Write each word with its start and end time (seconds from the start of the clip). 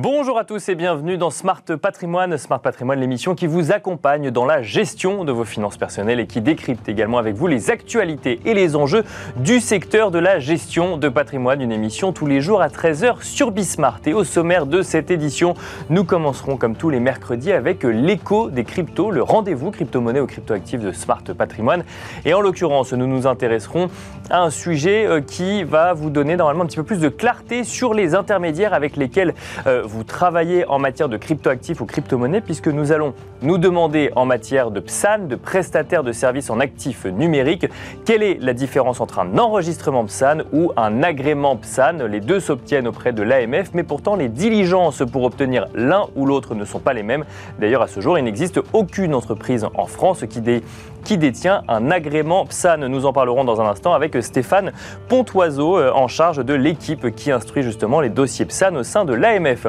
Bonjour 0.00 0.38
à 0.38 0.44
tous 0.44 0.68
et 0.68 0.76
bienvenue 0.76 1.18
dans 1.18 1.30
Smart 1.30 1.64
Patrimoine. 1.82 2.38
Smart 2.38 2.60
Patrimoine, 2.60 3.00
l'émission 3.00 3.34
qui 3.34 3.48
vous 3.48 3.72
accompagne 3.72 4.30
dans 4.30 4.44
la 4.44 4.62
gestion 4.62 5.24
de 5.24 5.32
vos 5.32 5.42
finances 5.42 5.76
personnelles 5.76 6.20
et 6.20 6.28
qui 6.28 6.40
décrypte 6.40 6.88
également 6.88 7.18
avec 7.18 7.34
vous 7.34 7.48
les 7.48 7.68
actualités 7.68 8.38
et 8.44 8.54
les 8.54 8.76
enjeux 8.76 9.02
du 9.38 9.58
secteur 9.58 10.12
de 10.12 10.20
la 10.20 10.38
gestion 10.38 10.98
de 10.98 11.08
patrimoine. 11.08 11.60
Une 11.60 11.72
émission 11.72 12.12
tous 12.12 12.26
les 12.26 12.40
jours 12.40 12.62
à 12.62 12.68
13h 12.68 13.22
sur 13.22 13.50
Bismart. 13.50 13.98
Et 14.06 14.14
au 14.14 14.22
sommaire 14.22 14.66
de 14.66 14.82
cette 14.82 15.10
édition, 15.10 15.54
nous 15.90 16.04
commencerons 16.04 16.56
comme 16.56 16.76
tous 16.76 16.90
les 16.90 17.00
mercredis 17.00 17.50
avec 17.50 17.82
l'écho 17.82 18.50
des 18.50 18.62
cryptos, 18.62 19.10
le 19.10 19.24
rendez-vous 19.24 19.72
crypto-monnaie 19.72 20.20
ou 20.20 20.28
crypto-actifs 20.28 20.80
de 20.80 20.92
Smart 20.92 21.24
Patrimoine. 21.36 21.82
Et 22.24 22.34
en 22.34 22.40
l'occurrence, 22.40 22.92
nous 22.92 23.08
nous 23.08 23.26
intéresserons 23.26 23.90
à 24.30 24.42
un 24.42 24.50
sujet 24.50 25.06
euh, 25.06 25.20
qui 25.20 25.64
va 25.64 25.92
vous 25.92 26.10
donner 26.10 26.36
normalement 26.36 26.62
un 26.62 26.66
petit 26.66 26.76
peu 26.76 26.84
plus 26.84 27.00
de 27.00 27.08
clarté 27.08 27.64
sur 27.64 27.94
les 27.94 28.14
intermédiaires 28.14 28.74
avec 28.74 28.96
lesquels 28.96 29.34
euh, 29.66 29.86
vous 29.88 30.04
travaillez 30.04 30.66
en 30.66 30.78
matière 30.78 31.08
de 31.08 31.16
cryptoactifs 31.16 31.80
ou 31.80 31.86
crypto-monnaies, 31.86 32.42
puisque 32.42 32.68
nous 32.68 32.92
allons 32.92 33.14
nous 33.42 33.58
demander 33.58 34.10
en 34.16 34.26
matière 34.26 34.70
de 34.70 34.80
PSAN, 34.80 35.26
de 35.28 35.36
prestataire 35.36 36.04
de 36.04 36.12
services 36.12 36.50
en 36.50 36.60
actifs 36.60 37.06
numériques, 37.06 37.66
quelle 38.04 38.22
est 38.22 38.38
la 38.40 38.52
différence 38.52 39.00
entre 39.00 39.18
un 39.18 39.38
enregistrement 39.38 40.04
PSAN 40.04 40.42
ou 40.52 40.72
un 40.76 41.02
agrément 41.02 41.56
PSAN. 41.56 42.06
Les 42.08 42.20
deux 42.20 42.38
s'obtiennent 42.38 42.86
auprès 42.86 43.12
de 43.12 43.22
l'AMF, 43.22 43.70
mais 43.72 43.82
pourtant 43.82 44.14
les 44.14 44.28
diligences 44.28 45.02
pour 45.10 45.24
obtenir 45.24 45.66
l'un 45.74 46.04
ou 46.14 46.26
l'autre 46.26 46.54
ne 46.54 46.64
sont 46.64 46.80
pas 46.80 46.92
les 46.92 47.02
mêmes. 47.02 47.24
D'ailleurs, 47.58 47.82
à 47.82 47.88
ce 47.88 48.00
jour, 48.00 48.18
il 48.18 48.24
n'existe 48.24 48.60
aucune 48.72 49.14
entreprise 49.14 49.66
en 49.74 49.86
France 49.86 50.24
qui, 50.28 50.42
qui 51.04 51.18
détient 51.18 51.62
un 51.68 51.90
agrément 51.90 52.44
PSAN. 52.44 52.88
Nous 52.88 53.06
en 53.06 53.12
parlerons 53.14 53.44
dans 53.44 53.60
un 53.60 53.66
instant 53.66 53.94
avec 53.94 54.22
Stéphane 54.22 54.72
Pontoiseau, 55.08 55.78
euh, 55.78 55.92
en 55.92 56.08
charge 56.08 56.44
de 56.44 56.54
l'équipe 56.54 57.14
qui 57.14 57.32
instruit 57.32 57.62
justement 57.62 58.00
les 58.00 58.10
dossiers 58.10 58.44
PSAN 58.44 58.74
au 58.74 58.82
sein 58.82 59.04
de 59.04 59.14
l'AMF. 59.14 59.68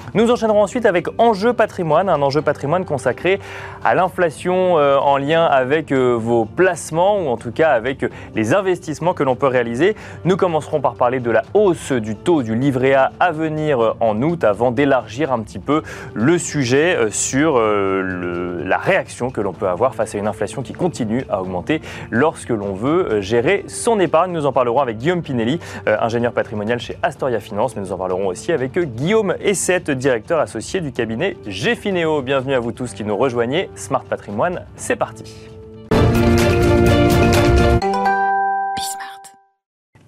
Nous 0.13 0.29
enchaînerons 0.29 0.63
ensuite 0.63 0.85
avec 0.85 1.07
Enjeu 1.17 1.53
patrimoine, 1.53 2.09
un 2.09 2.21
enjeu 2.21 2.41
patrimoine 2.41 2.85
consacré 2.85 3.39
à 3.83 3.95
l'inflation 3.95 4.77
euh, 4.77 4.97
en 4.97 5.17
lien 5.17 5.45
avec 5.45 5.91
euh, 5.91 6.13
vos 6.13 6.45
placements 6.45 7.19
ou 7.19 7.27
en 7.27 7.37
tout 7.37 7.51
cas 7.51 7.71
avec 7.71 8.05
les 8.35 8.53
investissements 8.53 9.13
que 9.13 9.23
l'on 9.23 9.35
peut 9.35 9.47
réaliser. 9.47 9.95
Nous 10.25 10.37
commencerons 10.37 10.81
par 10.81 10.95
parler 10.95 11.19
de 11.19 11.31
la 11.31 11.43
hausse 11.53 11.91
du 11.91 12.15
taux 12.15 12.43
du 12.43 12.55
livret 12.55 12.93
A 12.93 13.11
à 13.19 13.31
venir 13.31 13.95
en 13.99 14.21
août 14.21 14.43
avant 14.43 14.71
d'élargir 14.71 15.31
un 15.31 15.39
petit 15.39 15.59
peu 15.59 15.81
le 16.13 16.37
sujet 16.37 16.97
sur 17.09 17.59
la 17.59 18.77
réaction 18.77 19.29
que 19.29 19.41
l'on 19.41 19.53
peut 19.53 19.67
avoir 19.67 19.95
face 19.95 20.15
à 20.15 20.17
une 20.17 20.27
inflation 20.27 20.61
qui 20.61 20.73
continue 20.73 21.25
à 21.29 21.41
augmenter 21.41 21.81
lorsque 22.09 22.49
l'on 22.49 22.73
veut 22.73 23.21
gérer 23.21 23.63
son 23.67 23.99
épargne. 23.99 24.31
Nous 24.31 24.45
en 24.45 24.51
parlerons 24.51 24.79
avec 24.79 24.97
Guillaume 24.97 25.21
Pinelli, 25.21 25.59
euh, 25.87 25.97
ingénieur 25.99 26.31
patrimonial 26.33 26.79
chez 26.79 26.97
Astoria 27.03 27.39
Finance, 27.39 27.75
mais 27.75 27.81
nous 27.81 27.91
en 27.91 27.97
parlerons 27.97 28.27
aussi 28.27 28.51
avec 28.51 28.77
Guillaume 28.77 29.35
Essette, 29.41 29.91
directeur 30.01 30.39
associé 30.39 30.81
du 30.81 30.91
cabinet 30.91 31.37
Gfineo. 31.45 32.21
Bienvenue 32.21 32.55
à 32.55 32.59
vous 32.59 32.73
tous 32.73 32.93
qui 32.93 33.05
nous 33.05 33.15
rejoignez. 33.15 33.69
Smart 33.75 34.03
Patrimoine, 34.03 34.65
c'est 34.75 34.97
parti. 34.97 35.60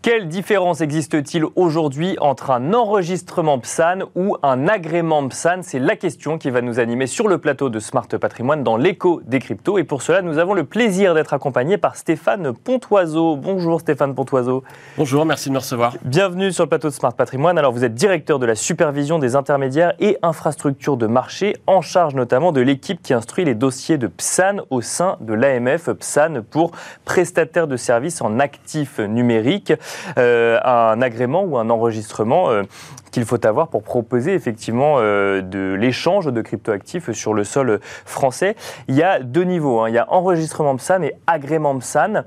Quelle 0.04 0.28
différence 0.28 0.82
existe-t-il 0.82 1.46
aujourd'hui 1.56 2.18
entre 2.20 2.52
un 2.52 2.74
enregistrement 2.74 3.58
PSAN 3.58 4.00
ou 4.16 4.36
un 4.44 4.68
agrément 4.68 5.26
PSAN? 5.30 5.62
C'est 5.62 5.80
la 5.80 5.96
question 5.96 6.38
qui 6.38 6.50
va 6.50 6.62
nous 6.62 6.82
animer 6.82 7.08
sur 7.08 7.30
le 7.30 7.38
plateau 7.38 7.70
de 7.70 7.80
Smart 7.80 8.06
Patrimoine 8.06 8.64
dans 8.64 8.76
l'écho 8.76 9.22
des 9.26 9.40
cryptos. 9.40 9.78
Et 9.78 9.86
pour 9.86 10.02
cela, 10.02 10.22
nous 10.22 10.40
avons 10.40 10.56
le 10.56 10.66
plaisir 10.66 11.14
d'être 11.14 11.34
accompagnés 11.34 11.78
par 11.78 11.96
Stéphane 11.96 12.52
Pontoiseau. 12.52 13.38
Bonjour 13.38 13.80
Stéphane 13.80 14.14
Pontoiseau. 14.14 14.66
Bonjour, 14.98 15.26
merci 15.26 15.48
de 15.48 15.54
me 15.54 15.60
recevoir. 15.60 15.96
Bienvenue 16.04 16.52
sur 16.52 16.66
le 16.66 16.70
plateau 16.70 16.90
de 16.90 16.94
Smart 16.94 17.14
Patrimoine. 17.14 17.58
Alors 17.58 17.72
vous 17.72 17.86
êtes 17.86 17.96
directeur 17.96 18.40
de 18.40 18.46
la 18.46 18.56
supervision 18.56 19.20
des 19.20 19.38
intermédiaires 19.38 19.94
et 20.02 20.18
infrastructures 20.22 20.98
de 20.98 21.08
marché, 21.08 21.56
en 21.66 21.80
charge 21.80 22.14
notamment 22.14 22.52
de 22.52 22.60
l'équipe 22.60 23.02
qui 23.02 23.14
instruit 23.14 23.46
les 23.46 23.56
dossiers 23.56 23.98
de 23.98 24.08
PSAN 24.08 24.64
au 24.70 24.82
sein 24.82 25.16
de 25.22 25.34
l'AMF. 25.34 25.92
PSAN 25.92 26.42
pour 26.52 26.72
prestataire 27.06 27.68
de 27.68 27.78
services 27.78 28.22
en 28.22 28.42
actifs 28.42 29.00
numériques. 29.00 29.72
Euh, 30.18 30.60
un 30.64 31.02
agrément 31.02 31.44
ou 31.44 31.58
un 31.58 31.70
enregistrement 31.70 32.50
euh, 32.50 32.64
qu'il 33.12 33.26
faut 33.26 33.46
avoir 33.46 33.68
pour 33.68 33.84
proposer 33.84 34.34
effectivement 34.34 34.96
euh, 34.98 35.42
de 35.42 35.74
l'échange 35.74 36.28
de 36.28 36.42
cryptoactifs 36.42 37.12
sur 37.12 37.34
le 37.34 37.44
sol 37.44 37.80
français. 38.06 38.56
Il 38.88 38.96
y 38.96 39.04
a 39.04 39.20
deux 39.20 39.44
niveaux. 39.44 39.82
Hein. 39.82 39.90
Il 39.90 39.96
y 39.96 39.98
a 39.98 40.12
enregistrement 40.12 40.76
PSAN 40.76 41.04
et 41.04 41.14
agrément 41.28 41.78
PSAN. 41.78 42.24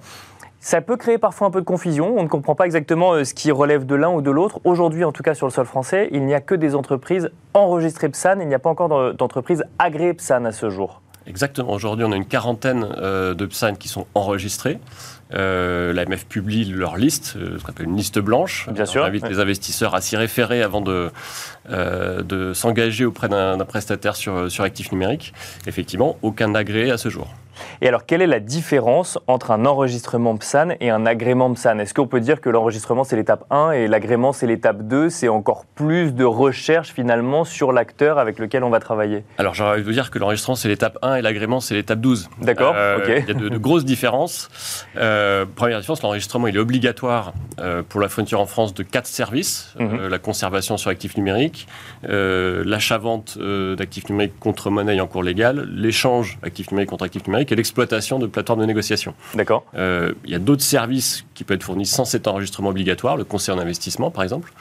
Ça 0.58 0.80
peut 0.80 0.96
créer 0.96 1.18
parfois 1.18 1.46
un 1.46 1.50
peu 1.50 1.60
de 1.60 1.66
confusion. 1.66 2.14
On 2.16 2.22
ne 2.22 2.28
comprend 2.28 2.56
pas 2.56 2.66
exactement 2.66 3.22
ce 3.24 3.34
qui 3.34 3.52
relève 3.52 3.86
de 3.86 3.94
l'un 3.94 4.10
ou 4.10 4.20
de 4.20 4.30
l'autre. 4.32 4.58
Aujourd'hui, 4.64 5.04
en 5.04 5.12
tout 5.12 5.22
cas 5.22 5.34
sur 5.34 5.46
le 5.46 5.52
sol 5.52 5.64
français, 5.64 6.08
il 6.10 6.24
n'y 6.24 6.34
a 6.34 6.40
que 6.40 6.56
des 6.56 6.74
entreprises 6.74 7.30
enregistrées 7.54 8.08
PSAN. 8.08 8.40
Il 8.40 8.48
n'y 8.48 8.54
a 8.54 8.58
pas 8.58 8.70
encore 8.70 9.14
d'entreprises 9.14 9.62
agréées 9.78 10.14
PSAN 10.14 10.44
à 10.44 10.52
ce 10.52 10.68
jour. 10.68 11.02
Exactement. 11.26 11.72
Aujourd'hui, 11.72 12.04
on 12.04 12.12
a 12.12 12.16
une 12.16 12.26
quarantaine 12.26 12.82
de 12.82 13.46
PSAN 13.46 13.74
qui 13.74 13.88
sont 13.88 14.06
enregistrés. 14.14 14.78
Euh, 15.34 15.92
L'AMF 15.92 16.26
publie 16.26 16.64
leur 16.66 16.96
liste, 16.96 17.34
euh, 17.36 17.58
ce 17.58 17.64
qu'on 17.64 17.70
appelle 17.70 17.86
une 17.86 17.96
liste 17.96 18.18
blanche. 18.18 18.68
Bien 18.70 18.86
sûr. 18.86 19.02
On 19.02 19.06
invite 19.06 19.28
les 19.28 19.40
investisseurs 19.40 19.94
à 19.94 20.00
s'y 20.00 20.16
référer 20.16 20.62
avant 20.62 20.80
de, 20.80 21.10
euh, 21.70 22.22
de 22.22 22.52
s'engager 22.54 23.04
auprès 23.04 23.28
d'un 23.28 23.58
prestataire 23.64 24.14
sur, 24.14 24.50
sur 24.50 24.62
actifs 24.62 24.92
numériques. 24.92 25.34
Effectivement, 25.66 26.16
aucun 26.22 26.54
agréé 26.54 26.90
à 26.90 26.98
ce 26.98 27.08
jour. 27.08 27.34
Et 27.80 27.88
alors, 27.88 28.06
quelle 28.06 28.22
est 28.22 28.26
la 28.26 28.40
différence 28.40 29.18
entre 29.26 29.50
un 29.50 29.66
enregistrement 29.66 30.36
PSAN 30.36 30.70
et 30.80 30.90
un 30.90 31.06
agrément 31.06 31.52
PSAN? 31.52 31.78
Est-ce 31.78 31.94
qu'on 31.94 32.06
peut 32.06 32.20
dire 32.20 32.40
que 32.40 32.50
l'enregistrement, 32.50 33.04
c'est 33.04 33.16
l'étape 33.16 33.44
1 33.50 33.72
et 33.72 33.88
l'agrément, 33.88 34.32
c'est 34.32 34.46
l'étape 34.46 34.82
2 34.82 35.10
C'est 35.10 35.28
encore 35.28 35.64
plus 35.74 36.12
de 36.12 36.24
recherche, 36.24 36.92
finalement, 36.92 37.44
sur 37.44 37.72
l'acteur 37.72 38.18
avec 38.18 38.38
lequel 38.38 38.64
on 38.64 38.70
va 38.70 38.80
travailler? 38.80 39.24
Alors, 39.38 39.54
j'aurais 39.54 39.72
envie 39.72 39.80
de 39.80 39.86
vous 39.86 39.92
dire 39.92 40.10
que 40.10 40.18
l'enregistrement, 40.18 40.56
c'est 40.56 40.68
l'étape 40.68 40.98
1 41.02 41.16
et 41.16 41.22
l'agrément, 41.22 41.60
c'est 41.60 41.74
l'étape 41.74 42.00
12. 42.00 42.28
D'accord, 42.42 42.74
euh, 42.76 42.98
ok. 42.98 43.24
Il 43.28 43.34
y 43.34 43.36
a 43.36 43.50
de, 43.50 43.58
grosses 43.58 43.84
différences. 43.84 44.48
Euh, 44.96 45.44
première 45.54 45.80
différence, 45.80 46.02
l'enregistrement, 46.02 46.46
il 46.46 46.56
est 46.56 46.60
obligatoire 46.60 47.32
euh, 47.58 47.82
pour 47.88 48.00
la 48.00 48.08
fourniture 48.08 48.40
en 48.40 48.46
France 48.46 48.74
de 48.74 48.82
quatre 48.82 49.06
services. 49.06 49.74
Mhm. 49.78 50.08
la 50.08 50.18
conservation 50.18 50.76
sur 50.76 50.90
actifs 50.90 51.16
numériques, 51.16 51.66
l'achat-vente 52.02 53.38
d'actifs 53.38 54.08
numériques 54.08 54.38
contre 54.40 54.70
monnaie 54.70 55.00
en 55.00 55.06
cours 55.06 55.22
légale, 55.22 55.68
l'échange 55.70 56.38
actifs 56.42 56.70
numériques 56.70 56.90
contre 56.90 57.04
actifs 57.04 57.26
numériques 57.26 57.45
et 57.52 57.56
l'exploitation 57.56 58.18
de 58.18 58.26
plateformes 58.26 58.60
de 58.60 58.66
négociation. 58.66 59.14
D'accord. 59.34 59.64
Euh, 59.76 60.12
il 60.24 60.30
y 60.30 60.34
a 60.34 60.38
d'autres 60.38 60.62
services 60.62 61.24
qui 61.34 61.44
peuvent 61.44 61.56
être 61.56 61.64
fournis 61.64 61.86
sans 61.86 62.04
cet 62.04 62.26
enregistrement 62.26 62.70
obligatoire, 62.70 63.16
le 63.16 63.24
conseil 63.24 63.54
en 63.54 63.58
investissement 63.58 64.10
par 64.10 64.22
exemple. 64.22 64.52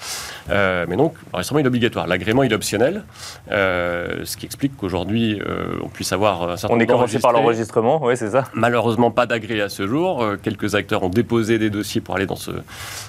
Euh, 0.50 0.85
mais 0.88 0.95
donc, 0.95 1.16
l'enregistrement 1.31 1.59
est 1.59 1.68
obligatoire. 1.68 2.07
L'agrément 2.07 2.44
est 2.44 2.53
optionnel, 2.53 3.03
euh, 3.51 4.22
ce 4.24 4.38
qui 4.38 4.45
explique 4.45 4.75
qu'aujourd'hui, 4.78 5.40
on 5.84 5.90
puisse 5.90 6.12
avoir 6.12 6.50
un 6.50 6.57
certain 6.57 6.75
On 6.75 6.79
est 6.79 6.85
commencé 6.85 7.19
par 7.19 7.31
l'enregistrement, 7.31 8.03
oui, 8.03 8.18
c'est 8.18 8.31
ça. 8.31 8.45
Malheureusement, 8.53 9.12
pas 9.12 9.25
d'agréé 9.25 9.62
à 9.62 9.69
ce 9.69 9.88
jour. 9.88 10.25
quelques 10.41 10.75
acteurs 10.75 11.03
ont 11.03 11.09
déposé 11.09 11.59
des 11.59 11.69
dossiers 11.69 12.01
pour 12.01 12.16
aller 12.16 12.25
dans 12.25 12.35
ce, 12.35 12.51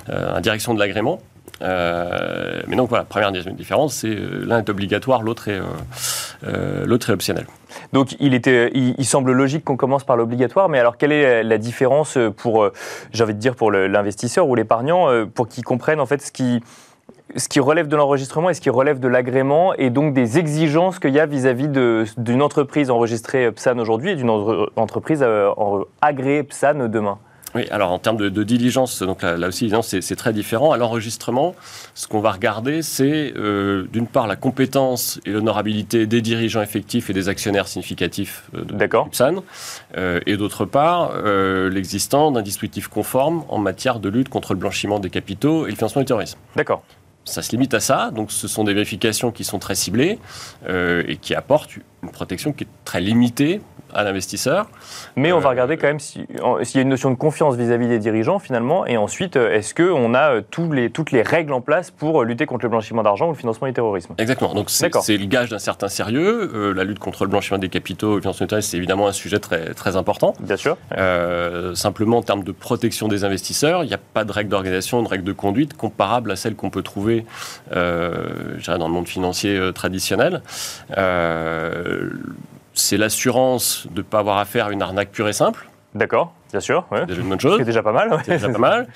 en 0.09 0.41
direction 0.41 0.75
de 0.75 0.79
l'agrément. 0.79 1.21
Euh, 1.63 2.63
mais 2.67 2.77
donc 2.77 2.89
voilà, 2.89 3.05
première 3.05 3.33
différence, 3.33 3.95
c'est 3.95 4.09
euh, 4.09 4.45
l'un 4.45 4.59
est 4.59 4.69
obligatoire, 4.69 5.23
l'autre 5.23 5.49
est, 5.49 5.61
euh, 6.45 6.85
l'autre 6.85 7.11
est 7.11 7.13
optionnel. 7.13 7.47
Donc 7.93 8.17
il, 8.21 8.35
était, 8.35 8.71
il, 8.75 9.05
semble 9.05 9.33
logique 9.33 9.65
qu'on 9.65 9.77
commence 9.77 10.05
par 10.05 10.17
l'obligatoire, 10.17 10.69
mais 10.69 10.79
alors 10.79 10.97
quelle 10.97 11.13
est 11.13 11.43
la 11.43 11.59
différence 11.59 12.19
pour, 12.37 12.71
j'ai 13.13 13.23
envie 13.23 13.35
de 13.35 13.39
dire, 13.39 13.55
pour 13.55 13.71
l'investisseur 13.71 14.49
ou 14.49 14.55
l'épargnant, 14.55 15.09
pour 15.35 15.47
qu'ils 15.47 15.65
comprennent 15.65 16.01
en 16.01 16.07
fait 16.07 16.23
ce 16.23 16.33
qui, 16.33 16.63
ce 17.37 17.49
qui 17.49 17.61
relève 17.61 17.87
de 17.87 17.97
l'enregistrement 17.97 18.49
et 18.49 18.55
ce 18.55 18.63
qui 18.63 18.71
relève 18.71 18.99
de 18.99 19.09
l'agrément 19.09 19.75
et 19.75 19.91
donc 19.91 20.15
des 20.15 20.39
exigences 20.39 20.99
qu'il 20.99 21.13
y 21.13 21.21
a 21.21 21.27
vis-à-vis 21.27 21.69
d'une 21.69 22.43
entreprise 22.43 22.91
enregistrée 22.91 23.53
PSAN 23.53 23.79
aujourd'hui 23.79 24.13
et 24.13 24.17
d'une 24.17 24.31
entreprise 24.77 25.25
agréée 26.01 26.43
PSAN 26.43 26.89
demain? 26.89 27.19
Oui, 27.57 27.67
alors 27.71 27.91
en 27.91 27.99
termes 27.99 28.19
de, 28.19 28.43
diligence, 28.43 29.03
donc 29.03 29.23
là, 29.23 29.49
aussi, 29.49 29.73
c'est 29.83 30.17
très 30.17 30.35
différent. 30.35 30.73
À 30.73 30.77
l'enregistrement, 30.77 31.55
ce 31.95 32.07
qu'on 32.07 32.21
va 32.21 32.31
regarder, 32.31 32.83
c'est 32.83 33.33
euh, 33.35 33.87
d'une 33.91 34.07
part 34.07 34.27
la 34.27 34.37
compétence 34.37 35.19
et 35.25 35.31
l'honorabilité 35.31 36.07
des 36.07 36.21
dirigeants 36.21 36.61
effectifs 36.61 37.09
et 37.09 37.15
des 37.15 37.31
actionnaires 37.31 37.67
significatifs 37.67 38.51
euh, 38.55 38.63
de 38.63 39.09
PSAN, 39.09 39.43
euh, 39.97 40.21
et 40.27 40.37
d'autre 40.37 40.67
part 40.67 41.13
l'existence 41.71 42.35
d'un 42.35 42.43
dispositif 42.43 42.89
conforme 42.89 43.45
en 43.49 43.57
matière 43.59 44.01
de 44.01 44.11
lutte 44.11 44.29
contre 44.29 44.53
le 44.53 44.61
blanchiment 44.61 45.01
des 45.01 45.09
capitaux 45.09 45.67
et 45.67 45.71
le 45.71 45.77
financement 45.77 46.03
du 46.03 46.07
terrorisme. 46.07 46.39
D'accord 46.57 46.83
ça 47.29 47.43
se 47.43 47.51
limite 47.51 47.75
à 47.75 47.81
ça. 47.81 48.13
Donc, 48.13 48.31
ce 48.31 48.47
sont 48.47 48.63
des 48.63 48.73
vérifications 48.73 49.33
qui 49.33 49.43
sont 49.43 49.59
très 49.59 49.75
ciblées 49.75 50.21
et 50.69 51.17
qui 51.17 51.35
apportent 51.35 51.71
une 52.05 52.13
protection 52.13 52.53
qui 52.53 52.63
est 52.63 52.69
très 52.85 53.01
limitée 53.01 53.61
à 53.95 54.05
l'investisseur. 54.05 54.67
Mais 55.17 55.33
on 55.33 55.39
va 55.39 55.51
regarder 55.51 55.77
quand 55.77 55.87
même 55.87 56.01
s'il 56.01 56.27
y 56.31 56.79
a 56.79 56.81
une 56.81 56.89
notion 56.89 57.11
de 57.11 57.17
confiance 57.17 57.57
vis-à-vis 57.57 57.89
des 57.89 57.99
dirigeants 57.99 58.39
finalement, 58.39 58.87
et 58.87 58.97
ensuite, 58.97 59.37
est-ce 59.37 59.75
qu'on 59.75 60.15
a 60.15 60.43
tous 60.43 60.73
les, 60.73 60.91
toutes 60.91 61.13
les 61.13 61.23
règles 61.23 61.53
en 61.53 61.61
place 61.61 61.91
pour 61.91 62.25
lutter 62.25 62.47
contre 62.47 62.65
le 62.65 62.71
blanchiment 62.71 63.03
d'argent 63.03 63.29
ou 63.29 63.31
le 63.31 63.37
financement 63.37 63.67
du 63.67 63.73
terrorisme? 63.73 64.15
Exactement. 64.19 64.55
Donc 64.55 64.71
c'est 64.71 65.17
le 65.17 65.27
gage 65.27 65.51
d'un 65.51 65.59
certain 65.59 65.89
sérieux. 65.89 66.73
la 66.75 66.85
lutte 66.85 66.99
contre 66.99 67.25
le 67.25 67.31
blanchiment 67.31 67.59
des 67.59 67.69
capitaux 67.69 68.13
et 68.13 68.17
le 68.17 68.21
financement 68.21 68.45
du 68.45 68.49
terrorisme, 68.49 68.71
c'est 68.71 68.77
évidemment 68.77 69.09
un 69.09 69.13
sujet 69.13 69.39
très, 69.39 69.75
très 69.75 69.97
important. 69.97 70.35
Bien 70.41 70.57
sûr. 70.57 70.77
simplement, 71.75 72.19
en 72.19 72.23
termes 72.23 72.45
de 72.45 72.53
protection 72.53 73.09
des 73.09 73.25
investisseurs, 73.25 73.85
il 73.85 73.89
n'y 73.89 73.95
a 73.95 73.99
pas 73.99 74.25
de 74.25 74.33
règle 74.33 74.51
d'organisation, 74.51 75.03
de 75.03 75.09
règle 75.09 75.25
de 75.25 75.33
conduite 75.33 75.77
comparable 75.77 76.31
à 76.31 76.37
celle 76.37 76.55
qu'on 76.55 76.71
peut 76.71 76.83
trouver 76.83 77.25
dans 77.71 78.89
le 78.89 78.93
monde 78.93 79.09
financier 79.09 79.73
traditionnel. 79.75 80.43
Euh, 80.97 82.11
c'est 82.77 82.97
l'assurance 82.97 83.87
de 83.91 83.99
ne 83.99 84.03
pas 84.03 84.21
avoir 84.21 84.39
affaire 84.39 84.67
à 84.67 84.73
une 84.73 84.83
arnaque 84.83 85.11
pure 85.11 85.29
et 85.29 85.33
simple. 85.33 85.69
D'accord, 85.95 86.35
bien 86.51 86.61
sûr. 86.61 86.87
C'est 86.93 87.07
déjà 87.07 87.21
une 87.23 87.29
bonne 87.29 87.41
chose. 87.41 87.57
C'est 87.59 87.65
déjà 87.65 87.83
pas 87.83 87.93
mal. 87.93 88.11
C'est 88.25 88.33
déjà 88.33 88.51
pas 88.51 88.59
mal. 88.59 88.87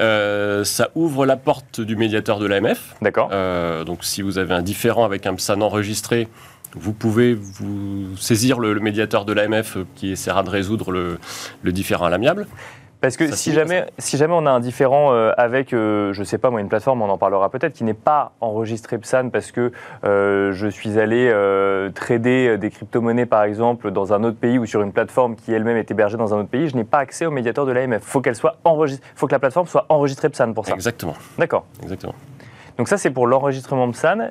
Euh, 0.00 0.64
ça 0.64 0.88
ouvre 0.94 1.26
la 1.26 1.36
porte 1.36 1.80
du 1.80 1.96
médiateur 1.96 2.38
de 2.38 2.46
l'AMF. 2.46 2.94
D'accord. 3.02 3.28
Euh, 3.32 3.84
donc 3.84 4.04
si 4.04 4.22
vous 4.22 4.38
avez 4.38 4.54
un 4.54 4.62
différent 4.62 5.04
avec 5.04 5.26
un 5.26 5.34
PSAN 5.34 5.60
enregistré, 5.60 6.28
vous 6.74 6.94
pouvez 6.94 7.34
vous 7.34 8.16
saisir 8.16 8.58
le, 8.58 8.74
médiateur 8.80 9.26
de 9.26 9.34
l'AMF 9.34 9.76
qui 9.94 10.12
essaiera 10.12 10.42
de 10.42 10.50
résoudre 10.50 10.90
le, 10.90 11.18
le 11.62 11.72
différent 11.72 12.06
à 12.06 12.10
l'amiable. 12.10 12.46
Parce 13.06 13.16
que 13.16 13.30
si 13.36 13.52
jamais, 13.52 13.86
si 13.98 14.16
jamais 14.16 14.34
on 14.36 14.46
a 14.46 14.50
un 14.50 14.58
différent 14.58 15.12
euh, 15.12 15.30
avec, 15.36 15.72
euh, 15.72 16.12
je 16.12 16.24
sais 16.24 16.38
pas 16.38 16.50
moi, 16.50 16.60
une 16.60 16.68
plateforme, 16.68 17.02
on 17.02 17.08
en 17.08 17.18
parlera 17.18 17.50
peut-être, 17.50 17.74
qui 17.74 17.84
n'est 17.84 17.94
pas 17.94 18.32
enregistré 18.40 18.98
PSAN 18.98 19.30
parce 19.30 19.52
que 19.52 19.70
euh, 20.02 20.52
je 20.52 20.66
suis 20.66 20.98
allé 20.98 21.32
trader 21.94 22.58
des 22.58 22.68
crypto-monnaies 22.68 23.26
par 23.26 23.44
exemple 23.44 23.92
dans 23.92 24.12
un 24.12 24.24
autre 24.24 24.38
pays 24.38 24.58
ou 24.58 24.66
sur 24.66 24.82
une 24.82 24.90
plateforme 24.90 25.36
qui 25.36 25.52
elle-même 25.52 25.76
est 25.76 25.88
hébergée 25.88 26.16
dans 26.16 26.34
un 26.34 26.38
autre 26.38 26.48
pays, 26.48 26.68
je 26.68 26.74
n'ai 26.74 26.82
pas 26.82 26.98
accès 26.98 27.26
au 27.26 27.30
médiateur 27.30 27.64
de 27.64 27.70
l'AMF. 27.70 28.02
Faut 28.02 28.20
qu'elle 28.20 28.34
soit 28.34 28.56
enregistrée, 28.64 29.06
faut 29.14 29.28
que 29.28 29.32
la 29.32 29.38
plateforme 29.38 29.68
soit 29.68 29.86
enregistrée 29.88 30.28
PSAN 30.28 30.52
pour 30.52 30.66
ça. 30.66 30.74
Exactement. 30.74 31.14
D'accord. 31.38 31.64
Exactement. 31.84 32.14
Donc 32.76 32.88
ça 32.88 32.98
c'est 32.98 33.10
pour 33.10 33.28
l'enregistrement 33.28 33.88
PSAN 33.88 34.30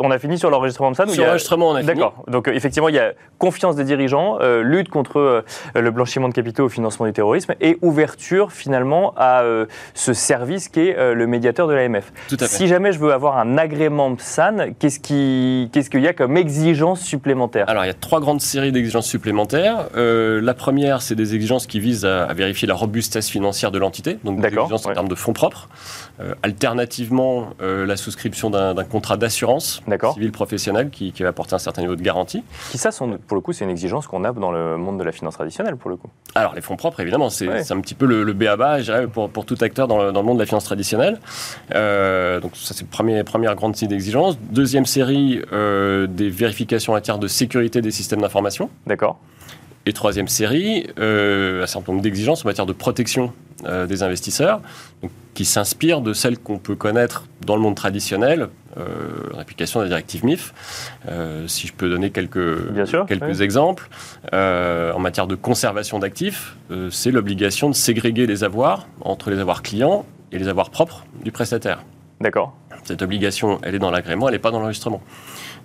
on 0.00 0.10
a 0.10 0.18
fini 0.18 0.38
sur 0.38 0.50
l'enregistrement 0.50 0.90
de 0.90 0.96
SAN 0.96 1.06
Sur 1.08 1.24
l'enregistrement, 1.24 1.70
on 1.70 1.74
a 1.74 1.80
fini. 1.80 1.94
D'accord. 1.94 2.24
Donc 2.26 2.48
euh, 2.48 2.52
effectivement, 2.52 2.88
il 2.88 2.96
y 2.96 2.98
a 2.98 3.12
confiance 3.38 3.76
des 3.76 3.84
dirigeants, 3.84 4.38
euh, 4.40 4.62
lutte 4.62 4.88
contre 4.88 5.18
euh, 5.18 5.42
le 5.74 5.90
blanchiment 5.90 6.28
de 6.28 6.34
capitaux 6.34 6.64
au 6.64 6.68
financement 6.68 7.06
du 7.06 7.12
terrorisme 7.12 7.54
et 7.60 7.78
ouverture 7.82 8.52
finalement 8.52 9.14
à 9.16 9.44
ce 9.94 10.12
service 10.12 10.68
qui 10.68 10.80
est 10.80 11.14
le 11.14 11.26
médiateur 11.26 11.68
de 11.68 11.74
l'AMF. 11.74 12.12
Si 12.46 12.66
jamais 12.66 12.92
je 12.92 12.98
veux 12.98 13.12
avoir 13.12 13.38
un 13.38 13.58
agrément 13.58 14.14
PSAN, 14.14 14.72
qu'est-ce 14.78 15.00
qu'il 15.00 16.00
y 16.00 16.08
a 16.08 16.12
comme 16.12 16.36
exigence 16.36 17.00
supplémentaire? 17.00 17.68
Alors 17.68 17.84
il 17.84 17.88
y 17.88 17.90
a 17.90 17.94
trois 17.94 18.20
grandes 18.20 18.40
séries 18.40 18.72
d'exigences 18.72 19.06
supplémentaires. 19.06 19.88
la 19.94 20.54
première, 20.54 21.02
c'est 21.02 21.14
des 21.14 21.34
exigences 21.34 21.66
qui 21.66 21.80
visent 21.80 22.04
à, 22.04 22.32
vérifier 22.34 22.66
la 22.66 22.74
robustesse 22.74 23.28
financière 23.28 23.70
de 23.70 23.78
l'entité, 23.78 24.18
donc 24.24 24.40
des 24.40 24.48
exigences 24.48 24.86
en 24.86 24.92
termes 24.92 25.08
de 25.08 25.14
fonds 25.14 25.32
propres. 25.32 25.68
alternativement, 26.42 27.50
la 27.60 27.96
souscription 27.96 28.50
d'un 28.50 28.84
contrat 28.84 29.16
d'assurance 29.16 29.67
civil 30.14 30.32
professionnel 30.32 30.90
qui, 30.90 31.12
va 31.20 31.28
apporter 31.28 31.54
un 31.54 31.58
certain 31.58 31.82
niveau 31.82 31.96
de 31.96 32.02
garantie. 32.02 32.42
Qui 32.70 32.78
ça, 32.78 32.90
sont, 32.90 33.18
pour 33.26 33.36
le 33.36 33.40
coup, 33.40 33.52
c'est 33.52 33.64
une 33.64 33.70
exigence 33.70 34.06
qu'on 34.06 34.24
a 34.24 34.32
dans 34.32 34.50
le 34.50 34.76
monde 34.76 34.98
de 34.98 35.04
la 35.04 35.12
finance 35.12 35.34
traditionnelle, 35.34 35.76
pour 35.76 35.90
le 35.90 35.96
coup. 35.96 36.08
Alors 36.34 36.54
les 36.54 36.60
fonds 36.60 36.76
propres, 36.76 37.00
évidemment, 37.00 37.30
c'est 37.30 37.48
un 37.48 37.80
petit 37.80 37.94
peu 37.94 38.06
le, 38.06 38.24
le 38.24 38.32
BABA, 38.32 38.80
je 38.80 38.84
dirais, 38.84 39.06
pour, 39.06 39.30
pour 39.30 39.44
tout 39.44 39.56
acteur 39.60 39.88
dans 39.88 40.02
le, 40.02 40.12
dans 40.12 40.20
le, 40.20 40.26
monde 40.26 40.36
de 40.36 40.42
la 40.42 40.46
finance 40.46 40.64
traditionnelle. 40.64 41.20
Euh, 41.74 42.40
donc 42.40 42.52
ça, 42.54 42.74
c'est 42.74 42.82
la 42.82 42.88
première, 42.90 43.24
première 43.24 43.54
grande 43.54 43.76
série 43.76 43.88
d'exigences. 43.88 44.38
Deuxième 44.50 44.86
série, 44.86 45.42
euh, 45.52 46.06
des 46.06 46.30
vérifications 46.30 46.92
en 46.92 46.96
matière 46.96 47.18
de 47.18 47.28
sécurité 47.28 47.80
des 47.80 47.90
systèmes 47.90 48.20
d'information. 48.20 48.70
D'accord. 48.86 49.18
Et 49.88 49.92
troisième 49.94 50.28
série, 50.28 50.86
euh, 50.98 51.62
un 51.62 51.66
certain 51.66 51.92
nombre 51.92 52.02
d'exigences 52.02 52.44
en 52.44 52.48
matière 52.48 52.66
de 52.66 52.74
protection 52.74 53.32
euh, 53.64 53.86
des 53.86 54.02
investisseurs, 54.02 54.60
qui 55.32 55.46
s'inspirent 55.46 56.02
de 56.02 56.12
celles 56.12 56.38
qu'on 56.38 56.58
peut 56.58 56.74
connaître 56.74 57.24
dans 57.46 57.56
le 57.56 57.62
monde 57.62 57.74
traditionnel, 57.74 58.48
euh, 58.78 59.36
l'application 59.36 59.80
de 59.80 59.84
la 59.84 59.88
directive 59.88 60.24
MIF. 60.24 60.54
Euh, 61.08 61.46
si 61.46 61.66
je 61.66 61.72
peux 61.72 61.88
donner 61.88 62.10
quelques, 62.10 62.74
quelques 63.06 63.40
exemples, 63.40 63.88
en 64.32 64.98
matière 64.98 65.26
de 65.26 65.34
conservation 65.34 65.98
d'actifs, 65.98 66.56
c'est 66.90 67.10
l'obligation 67.10 67.68
de 67.68 67.74
ségréguer 67.74 68.26
les 68.26 68.44
avoirs 68.44 68.86
entre 69.00 69.30
les 69.30 69.38
avoirs 69.38 69.62
clients 69.62 70.04
et 70.32 70.38
les 70.38 70.48
avoirs 70.48 70.70
propres 70.70 71.04
du 71.24 71.32
prestataire. 71.32 71.82
D'accord. 72.20 72.54
Cette 72.84 73.02
obligation, 73.02 73.58
elle 73.62 73.74
est 73.74 73.78
dans 73.78 73.90
l'agrément, 73.90 74.28
elle 74.28 74.34
n'est 74.34 74.38
pas 74.38 74.50
dans 74.50 74.60
l'enregistrement. 74.60 75.02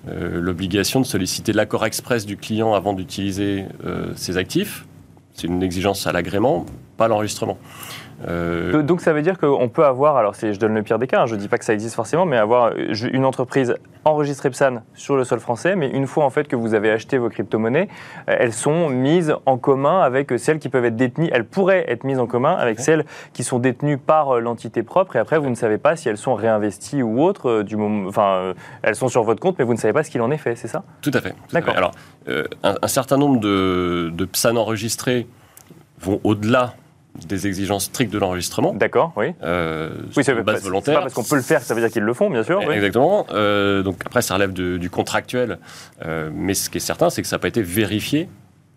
Euh, 0.09 0.41
l'obligation 0.41 0.99
de 0.99 1.05
solliciter 1.05 1.53
l'accord 1.53 1.85
express 1.85 2.25
du 2.25 2.35
client 2.35 2.73
avant 2.73 2.93
d'utiliser 2.93 3.65
euh, 3.85 4.11
ses 4.15 4.37
actifs. 4.37 4.85
C'est 5.33 5.47
une 5.47 5.63
exigence 5.63 6.05
à 6.05 6.11
l'agrément, 6.11 6.65
pas 6.97 7.07
l'enregistrement. 7.07 7.57
Euh, 8.27 8.81
donc 8.83 9.01
ça 9.01 9.13
veut 9.13 9.21
dire 9.21 9.37
qu'on 9.37 9.69
peut 9.69 9.85
avoir, 9.85 10.17
alors 10.17 10.33
je 10.33 10.57
donne 10.57 10.73
le 10.73 10.83
pire 10.83 10.99
des 10.99 11.07
cas, 11.07 11.21
hein, 11.21 11.25
je 11.25 11.35
ne 11.35 11.39
dis 11.39 11.47
pas 11.47 11.57
que 11.57 11.65
ça 11.65 11.73
existe 11.73 11.95
forcément, 11.95 12.25
mais 12.25 12.37
avoir 12.37 12.73
une 12.75 13.25
entreprise 13.25 13.75
enregistrée 14.05 14.49
PSAN 14.49 14.83
sur 14.93 15.15
le 15.15 15.23
sol 15.23 15.39
français, 15.39 15.75
mais 15.75 15.89
une 15.89 16.07
fois 16.07 16.25
en 16.25 16.29
fait 16.29 16.47
que 16.47 16.55
vous 16.55 16.73
avez 16.73 16.91
acheté 16.91 17.17
vos 17.17 17.29
crypto-monnaies, 17.29 17.87
euh, 18.29 18.35
elles 18.39 18.53
sont 18.53 18.89
mises 18.89 19.35
en 19.45 19.57
commun 19.57 20.01
avec 20.01 20.31
celles 20.37 20.59
qui 20.59 20.69
peuvent 20.69 20.85
être 20.85 20.95
détenues, 20.95 21.29
elles 21.31 21.45
pourraient 21.45 21.85
être 21.87 22.03
mises 22.03 22.19
en 22.19 22.27
commun 22.27 22.53
avec 22.53 22.79
celles 22.79 23.05
qui 23.33 23.43
sont 23.43 23.59
détenues 23.59 23.97
par 23.97 24.35
euh, 24.35 24.39
l'entité 24.39 24.83
propre, 24.83 25.15
et 25.15 25.19
après 25.19 25.37
vous 25.37 25.49
ne 25.49 25.55
savez 25.55 25.77
pas 25.77 25.95
si 25.95 26.09
elles 26.09 26.17
sont 26.17 26.35
réinvesties 26.35 27.03
ou 27.03 27.21
autres, 27.21 27.63
du 27.63 27.75
moment, 27.75 28.07
enfin 28.07 28.53
elles 28.81 28.95
sont 28.95 29.09
sur 29.09 29.23
votre 29.23 29.41
compte, 29.41 29.57
mais 29.59 29.65
vous 29.65 29.73
ne 29.73 29.79
savez 29.79 29.93
pas 29.93 30.03
ce 30.03 30.09
qu'il 30.09 30.21
en 30.21 30.31
est 30.31 30.37
fait, 30.37 30.55
c'est 30.55 30.67
ça? 30.67 30.83
Tout 31.01 31.11
à 31.13 31.21
fait. 31.21 31.33
D'accord. 31.51 31.75
Alors 31.75 31.91
un, 32.63 32.87
certain 32.87 33.17
nombre 33.17 33.39
de, 33.39 34.11
de 34.13 34.25
PSAN 34.25 34.55
enregistrés 34.55 35.27
vont 35.99 36.19
au-delà 36.23 36.75
des 37.27 37.47
exigences 37.47 37.85
strictes 37.85 38.11
de 38.11 38.17
l'enregistrement. 38.17 38.73
D'accord, 38.73 39.13
oui. 39.15 39.33
Euh, 39.43 39.89
oui, 40.17 40.23
c'est 40.23 40.33
base 40.41 40.63
volontaire. 40.63 40.95
pas 40.95 41.01
parce 41.01 41.13
qu'on 41.13 41.23
peut 41.23 41.35
le 41.35 41.41
faire 41.41 41.61
ça 41.61 41.73
veut 41.73 41.81
dire 41.81 41.91
qu'ils 41.91 42.03
le 42.03 42.13
font, 42.13 42.29
bien 42.29 42.43
sûr. 42.43 42.59
Exactement. 42.71 43.27
Euh, 43.31 43.83
donc 43.83 43.97
après, 44.05 44.21
ça 44.21 44.35
relève 44.35 44.53
du 44.53 44.89
contractuel. 44.89 45.59
Euh, 46.05 46.29
mais 46.33 46.53
ce 46.53 46.69
qui 46.69 46.77
est 46.77 46.81
certain, 46.81 47.09
c'est 47.09 47.21
que 47.21 47.27
ça 47.27 47.35
n'a 47.35 47.39
pas 47.39 47.47
été 47.47 47.61
vérifié 47.61 48.29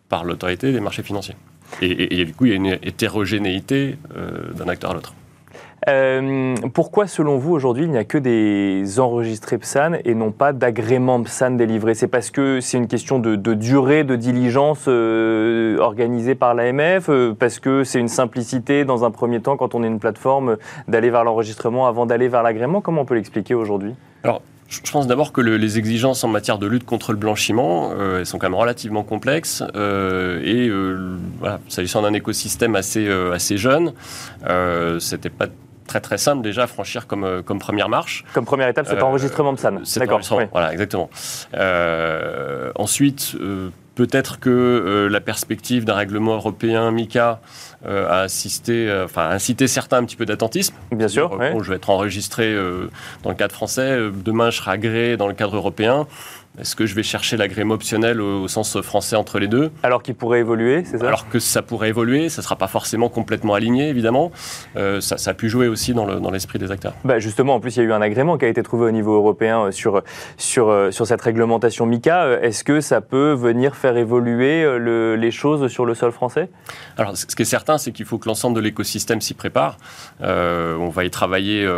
par 0.09 0.25
l'autorité 0.25 0.73
des 0.73 0.81
marchés 0.81 1.03
financiers. 1.03 1.37
Et, 1.83 2.21
et, 2.21 2.25
du 2.25 2.33
coup, 2.33 2.47
il 2.47 2.51
y 2.51 2.53
a 2.53 2.57
une 2.57 2.79
hétérogénéité 2.83 3.99
euh, 4.17 4.53
d'un 4.55 4.69
acteur 4.69 4.93
à 4.93 4.95
l'autre. 4.95 5.15
Euh, 5.89 6.57
pourquoi, 6.75 7.07
selon 7.07 7.39
vous, 7.39 7.53
aujourd'hui, 7.53 7.85
il 7.85 7.91
n'y 7.91 7.99
a 7.99 8.05
que 8.05 8.19
des 8.19 8.99
enregistrés 8.99 9.59
PSAN 9.59 9.93
et 10.05 10.15
non 10.15 10.33
pas 10.33 10.53
d'agréments 10.53 11.23
PSAN 11.23 11.53
délivrés 11.53 11.95
C'est 11.95 12.09
parce 12.09 12.31
que 12.31 12.61
c'est 12.61 12.77
une 12.77 12.89
question 12.89 13.21
de, 13.21 13.37
durée 13.55 14.03
de 14.03 14.17
diligence 14.17 14.87
euh, 14.89 15.79
organisée 15.79 16.35
par 16.35 16.55
l'AMF 16.55 17.09
euh, 17.09 17.35
Parce 17.39 17.61
que 17.61 17.85
c'est 17.85 18.01
une 18.01 18.09
simplicité, 18.09 18.85
dans 18.85 19.05
un 19.05 19.13
premier 19.13 19.41
temps, 19.41 19.57
quand 19.57 19.75
on 19.75 19.85
est 19.85 19.87
une 19.87 20.01
plateforme, 20.01 20.57
d'aller 20.89 21.11
vers 21.11 21.23
l'enregistrement 21.23 21.87
avant 21.87 22.05
d'aller 22.05 22.29
vers 22.29 22.43
l'agrément? 22.43 22.81
Comment 22.81 23.03
on 23.03 23.05
peut 23.05 23.15
l'expliquer 23.15 23.55
aujourd'hui? 23.55 23.95
Alors, 24.25 24.43
je 24.69 24.91
pense 24.91 25.07
d'abord 25.07 25.31
que 25.31 25.41
les 25.41 25.79
exigences 25.79 26.25
en 26.25 26.29
matière 26.29 26.59
de 26.59 26.67
lutte 26.67 26.85
contre 26.85 27.13
le 27.13 27.19
blanchiment, 27.19 27.93
sont 28.25 28.39
quand 28.39 28.49
même 28.49 28.59
relativement 28.59 29.05
complexes. 29.05 29.63
et 29.77 30.71
voilà, 31.39 31.61
s'agissant 31.69 32.03
d'un 32.03 32.13
écosystème 32.15 32.75
assez, 32.75 33.09
assez 33.33 33.59
jeune, 33.59 33.93
c'était 34.99 35.31
pas 35.31 35.47
très 35.87 36.01
très 36.01 36.19
simple 36.19 36.43
déjà 36.43 36.65
à 36.65 36.67
franchir 36.67 37.07
comme, 37.07 37.25
euh, 37.25 37.43
comme 37.43 37.59
première 37.59 37.89
marche. 37.89 38.25
Comme 38.35 38.45
première 38.45 38.69
étape, 38.69 38.87
cet 38.87 39.03
enregistrement 39.03 39.53
de 39.53 39.59
SAN. 39.59 39.81
D'accord. 39.97 40.21
Voilà, 40.53 40.73
exactement. 40.73 41.09
Euh, 41.55 42.73
ensuite, 42.75 43.35
euh, 43.41 43.71
peut-être 43.95 44.39
que 44.39 45.09
la 45.11 45.21
perspective 45.21 45.85
d'un 45.85 45.95
règlement 45.95 46.35
européen 46.35 46.91
MICA 46.91 47.41
a 47.87 48.21
assisté, 48.21 48.93
enfin 49.05 49.31
incité 49.31 49.69
certains 49.69 49.99
un 49.99 50.05
petit 50.05 50.17
peu 50.17 50.27
d'attentisme. 50.27 50.75
Bien 50.93 51.09
sûr. 51.09 51.39
je 51.41 51.71
vais 51.71 51.77
être 51.77 51.89
enregistré 51.89 52.55
dans 53.23 53.31
le 53.31 53.37
cadre 53.37 53.55
français, 53.55 53.99
demain 54.13 54.51
je 54.51 54.59
serai 54.59 54.73
agréé 54.73 55.17
dans 55.17 55.29
le 55.29 55.35
cadre 55.35 55.57
européen. 55.57 56.07
Est-ce 56.59 56.75
que 56.75 56.87
je 56.87 56.95
vais 56.95 57.03
chercher 57.03 57.37
l'agrément 57.37 57.75
optionnel 57.75 58.21
au, 58.21 58.49
sens 58.49 58.81
français 58.81 59.15
entre 59.15 59.39
les 59.39 59.47
deux? 59.47 59.71
Alors 59.83 60.03
qu'il 60.03 60.15
pourrait 60.15 60.41
évoluer, 60.41 60.85
c'est 60.85 60.99
ça? 60.99 61.07
Alors 61.07 61.29
que 61.29 61.39
ça 61.39 61.61
pourrait 61.61 61.91
évoluer, 61.91 62.31
ça 62.31 62.41
ne 62.41 62.45
sera 62.45 62.57
pas 62.57 62.67
forcément 62.67 63.11
complètement 63.11 63.55
aligné, 63.55 63.89
évidemment. 63.89 64.33
Euh, 64.77 65.01
ça, 65.01 65.17
a 65.31 65.35
pu 65.35 65.51
jouer 65.51 65.69
aussi 65.69 65.93
dans 65.93 66.31
l'esprit 66.31 66.59
des 66.59 66.71
acteurs. 66.71 66.95
Bah 67.05 67.19
justement, 67.19 67.57
en 67.57 67.61
plus, 67.61 67.77
il 67.77 67.81
y 67.81 67.83
a 67.83 67.89
eu 67.89 67.93
un 67.93 68.01
agrément 68.01 68.39
qui 68.39 68.47
a 68.47 68.49
été 68.49 68.63
trouvé 68.63 68.87
au 68.87 68.91
niveau 68.91 69.15
européen 69.15 69.65
euh, 69.65 69.71
sur, 69.71 70.03
sur, 70.39 70.69
euh, 70.69 70.91
sur 70.91 71.07
cette 71.07 71.21
réglementation 71.21 71.85
MICA. 71.85 72.41
Est-ce 72.41 72.65
que 72.65 72.81
ça 72.81 73.03
peut 73.03 73.33
venir 73.33 73.77
faire 73.77 73.97
évoluer 73.97 74.65
les 74.79 75.31
choses 75.31 75.69
sur 75.69 75.85
le 75.85 75.95
sol 75.95 76.13
français? 76.13 76.49
Alors, 76.97 77.17
ce 77.17 77.27
qui 77.27 77.43
est 77.43 77.45
certain, 77.45 77.77
c'est 77.77 77.93
qu'il 77.93 78.07
faut 78.07 78.19
que 78.19 78.29
l'ensemble 78.29 78.57
de 78.57 78.61
l'écosystème 78.61 79.21
s'y 79.21 79.35
prépare. 79.35 79.77
on 80.21 80.89
va 80.89 81.05
y 81.05 81.11
travailler 81.11 81.69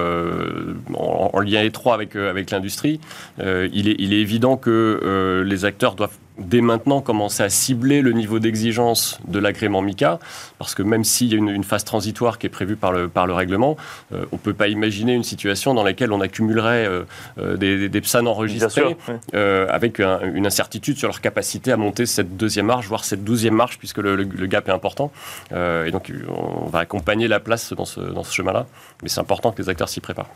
en, 0.95 1.41
lien 1.41 1.63
étroit 1.63 1.95
avec, 1.95 2.15
avec 2.15 2.51
l'industrie. 2.51 3.01
il, 3.39 3.89
est, 3.89 3.97
il 3.99 4.13
est 4.13 4.21
évident 4.21 4.57
que 4.57 4.68
euh, 4.71 5.45
les 5.45 5.65
acteurs 5.65 5.95
doivent 5.95 6.19
dès 6.39 6.61
maintenant 6.61 7.01
commencer 7.01 7.43
à 7.43 7.51
cibler 7.51 8.01
le 8.01 8.13
niveau 8.13 8.39
d'exigence 8.39 9.19
de 9.27 9.39
l'agrément 9.39 9.83
MICA, 9.83 10.19
parce 10.59 10.75
que 10.75 10.83
même 10.83 11.05
s'il 11.05 11.33
y 11.33 11.35
a 11.35 11.39
une, 11.39 11.65
phase 11.65 11.85
transitoire 11.85 12.39
qui 12.39 12.47
est 12.47 12.51
prévue 12.51 12.77
par 12.77 12.93
le, 12.93 13.09
par 13.09 13.27
le 13.27 13.33
règlement, 13.33 13.77
euh, 14.13 14.25
on 14.33 14.37
ne 14.37 14.41
peut 14.41 14.55
pas 14.55 14.69
imaginer 14.69 15.15
une 15.15 15.25
situation 15.25 15.75
dans 15.75 15.83
laquelle 15.83 16.13
on 16.13 16.21
accumulerait 16.21 16.87
euh, 16.87 17.03
euh, 17.39 17.57
des, 17.57 17.89
des, 17.89 18.01
PSAN 18.01 18.27
enregistrés 18.27 18.97
avec 19.33 20.01
une 20.01 20.47
incertitude 20.47 20.97
sur 20.97 21.09
leur 21.09 21.21
capacité 21.21 21.73
à 21.73 21.77
monter 21.77 22.07
cette 22.07 22.37
deuxième 22.37 22.67
marche, 22.67 22.87
voire 22.87 23.05
cette 23.05 23.25
douzième 23.25 23.55
marche, 23.55 23.79
puisque 23.79 23.99
le, 23.99 24.25
gap 24.47 24.69
est 24.69 24.73
important. 24.73 25.11
et 25.53 25.91
donc, 25.91 26.13
on 26.29 26.67
va 26.67 26.81
accompagner 26.81 27.29
la 27.29 27.41
place 27.41 27.73
dans 27.73 27.85
ce, 27.85 28.01
dans 28.01 28.23
ce 28.23 28.33
chemin-là, 28.35 28.67
mais 29.03 29.09
c'est 29.09 29.21
important 29.21 29.53
que 29.53 29.61
les 29.61 29.69
acteurs 29.69 29.89
s'y 29.89 30.01
préparent. 30.01 30.31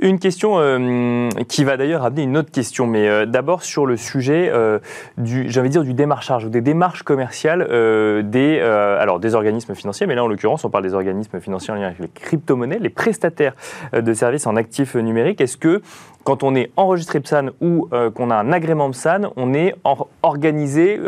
Une 0.00 0.18
question 0.18 1.30
qui 1.48 1.64
va 1.64 1.76
d'ailleurs 1.76 2.04
amener 2.04 2.22
une 2.22 2.36
autre 2.36 2.50
question, 2.50 2.86
mais 2.86 3.26
d'abord 3.26 3.62
sur 3.62 3.86
le 3.86 3.96
sujet 3.96 4.52
du 5.18 5.33
j'avais 5.48 5.68
dire, 5.68 5.82
du 5.82 5.94
démarchage 5.94 6.44
ou 6.44 6.48
des 6.48 6.60
démarches 6.60 7.02
commerciales 7.02 7.66
euh, 7.70 8.22
des, 8.22 8.58
euh, 8.60 9.00
alors 9.00 9.20
des 9.20 9.34
organismes 9.34 9.74
financiers, 9.74 10.06
mais 10.06 10.14
là 10.14 10.24
en 10.24 10.28
l'occurrence 10.28 10.64
on 10.64 10.70
parle 10.70 10.84
des 10.84 10.94
organismes 10.94 11.40
financiers 11.40 11.72
en 11.72 11.76
lien 11.76 11.86
avec 11.86 11.98
les 11.98 12.08
crypto-monnaies, 12.08 12.78
les 12.80 12.90
prestataires 12.90 13.54
euh, 13.94 14.00
de 14.00 14.12
services 14.12 14.46
en 14.46 14.56
actifs 14.56 14.94
numériques. 14.94 15.40
Est-ce 15.40 15.56
que 15.56 15.82
quand 16.24 16.42
on 16.42 16.54
est 16.54 16.70
enregistré 16.76 17.20
PSAN 17.20 17.48
ou 17.60 17.86
euh, 17.92 18.10
qu'on 18.10 18.30
a 18.30 18.36
un 18.36 18.50
agrément 18.50 18.90
PSAN, 18.90 19.32
on 19.36 19.52
est 19.52 19.74
organisé 20.22 20.98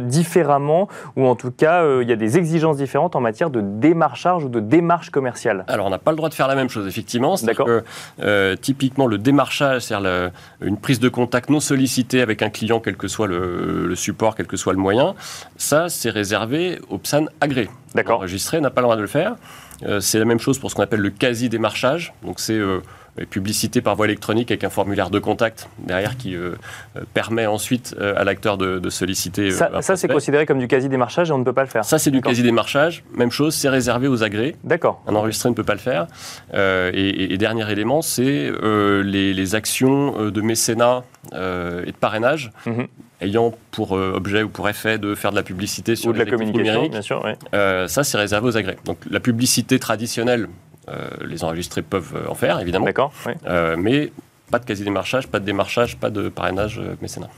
différemment 0.00 0.88
ou 1.16 1.26
en 1.26 1.34
tout 1.34 1.50
cas 1.50 1.84
il 2.00 2.08
y 2.08 2.12
a 2.12 2.16
des 2.16 2.38
exigences 2.38 2.78
différentes 2.78 3.14
en 3.14 3.20
matière 3.20 3.50
de 3.50 3.60
démarchage 3.60 4.44
ou 4.44 4.48
de 4.48 4.60
démarche 4.60 5.10
commerciale? 5.10 5.64
Alors 5.68 5.86
on 5.86 5.90
n'a 5.90 5.98
pas 5.98 6.12
le 6.12 6.16
droit 6.16 6.30
de 6.30 6.34
faire 6.34 6.48
la 6.48 6.54
même 6.54 6.70
chose 6.70 6.86
effectivement. 6.86 7.34
D'accord. 7.42 7.66
Que, 7.66 8.54
typiquement 8.54 9.06
le 9.06 9.18
démarchage, 9.18 9.82
c'est-à-dire 9.82 10.30
une 10.62 10.78
prise 10.78 11.00
de 11.00 11.08
contact 11.08 11.50
non 11.50 11.60
sollicitée 11.60 12.22
avec 12.22 12.40
un 12.42 12.48
client 12.48 12.80
quel 12.80 12.96
que 12.96 13.08
soit 13.08 13.26
le, 13.26 13.63
support, 13.94 14.34
quel 14.34 14.46
que 14.46 14.56
soit 14.56 14.72
le 14.72 14.78
moyen, 14.78 15.14
ça 15.56 15.88
c'est 15.88 16.10
réservé 16.10 16.80
au 16.88 16.98
PSAN 16.98 17.26
agréé. 17.40 17.68
D'accord. 17.94 18.18
Enregistré 18.18 18.60
n'a 18.60 18.70
pas 18.70 18.80
le 18.80 18.86
droit 18.86 18.96
de 18.96 19.02
le 19.02 19.06
faire. 19.06 19.36
c'est 20.00 20.18
la 20.18 20.24
même 20.24 20.40
chose 20.40 20.58
pour 20.58 20.70
ce 20.70 20.74
qu'on 20.74 20.82
appelle 20.82 21.00
le 21.00 21.10
quasi-démarchage. 21.10 22.12
Donc 22.22 22.40
c'est 22.40 22.60
publicité 23.30 23.80
par 23.80 23.94
voie 23.94 24.06
électronique 24.06 24.50
avec 24.50 24.64
un 24.64 24.70
formulaire 24.70 25.10
de 25.10 25.18
contact 25.18 25.68
derrière 25.78 26.16
qui 26.16 26.34
euh, 26.34 26.54
euh, 26.96 27.02
permet 27.14 27.46
ensuite 27.46 27.94
euh, 28.00 28.14
à 28.16 28.24
l'acteur 28.24 28.58
de, 28.58 28.90
solliciter. 28.90 29.50
ça, 29.50 29.70
ça 29.82 29.96
c'est 29.96 30.08
considéré 30.08 30.46
comme 30.46 30.58
du 30.58 30.68
quasi-démarchage 30.68 31.30
et 31.30 31.32
on 31.32 31.38
ne 31.38 31.44
peut 31.44 31.52
pas 31.52 31.62
le 31.62 31.68
faire. 31.68 31.84
Ça, 31.84 31.98
c'est 31.98 32.10
du 32.10 32.20
quasi-démarchage. 32.20 33.04
Même 33.14 33.30
chose, 33.30 33.54
c'est 33.54 33.68
réservé 33.68 34.08
aux 34.08 34.22
agrès. 34.22 34.56
D'accord. 34.64 35.02
Un 35.06 35.14
enregistré 35.14 35.48
ne 35.48 35.54
peut 35.54 35.64
pas 35.64 35.74
le 35.74 35.78
faire. 35.78 36.06
Et, 36.52 37.36
dernier 37.38 37.70
élément, 37.70 38.02
c'est 38.02 38.50
les, 38.62 39.54
actions 39.54 40.30
de 40.30 40.40
mécénat 40.40 41.04
et 41.32 41.36
de 41.36 41.96
parrainage. 41.98 42.50
Mhm. 42.66 42.86
ayant 43.20 43.54
pour 43.70 43.92
objet 43.92 44.42
ou 44.42 44.48
pour 44.48 44.68
effet 44.68 44.98
de 44.98 45.14
faire 45.14 45.30
de 45.30 45.36
la 45.36 45.42
publicité 45.42 45.96
sur 45.96 46.10
ou 46.10 46.12
de 46.12 46.18
la 46.18 46.26
communication, 46.26 46.88
bien 46.88 47.02
sûr. 47.02 47.22
ça, 47.52 48.04
c'est 48.04 48.18
réservé 48.18 48.48
aux 48.48 48.56
agrès. 48.56 48.76
Donc 48.84 48.98
la 49.10 49.20
publicité 49.20 49.78
traditionnelle, 49.78 50.48
les 51.24 51.44
enregistrés 51.44 51.82
peuvent 51.82 52.14
euh, 52.16 52.30
en 52.30 52.34
faire, 52.34 52.60
évidemment. 52.60 52.84
D'accord. 52.84 53.12
Euh, 53.46 53.76
mais 53.78 54.12
pas 54.50 54.58
de 54.58 54.66
quasi-démarchage, 54.66 55.26
pas 55.28 55.40
de 55.40 55.44
démarchage, 55.44 55.96
pas 55.96 56.10
de 56.10 56.28
parrainage 56.28 56.80
mécénat. 57.00 57.28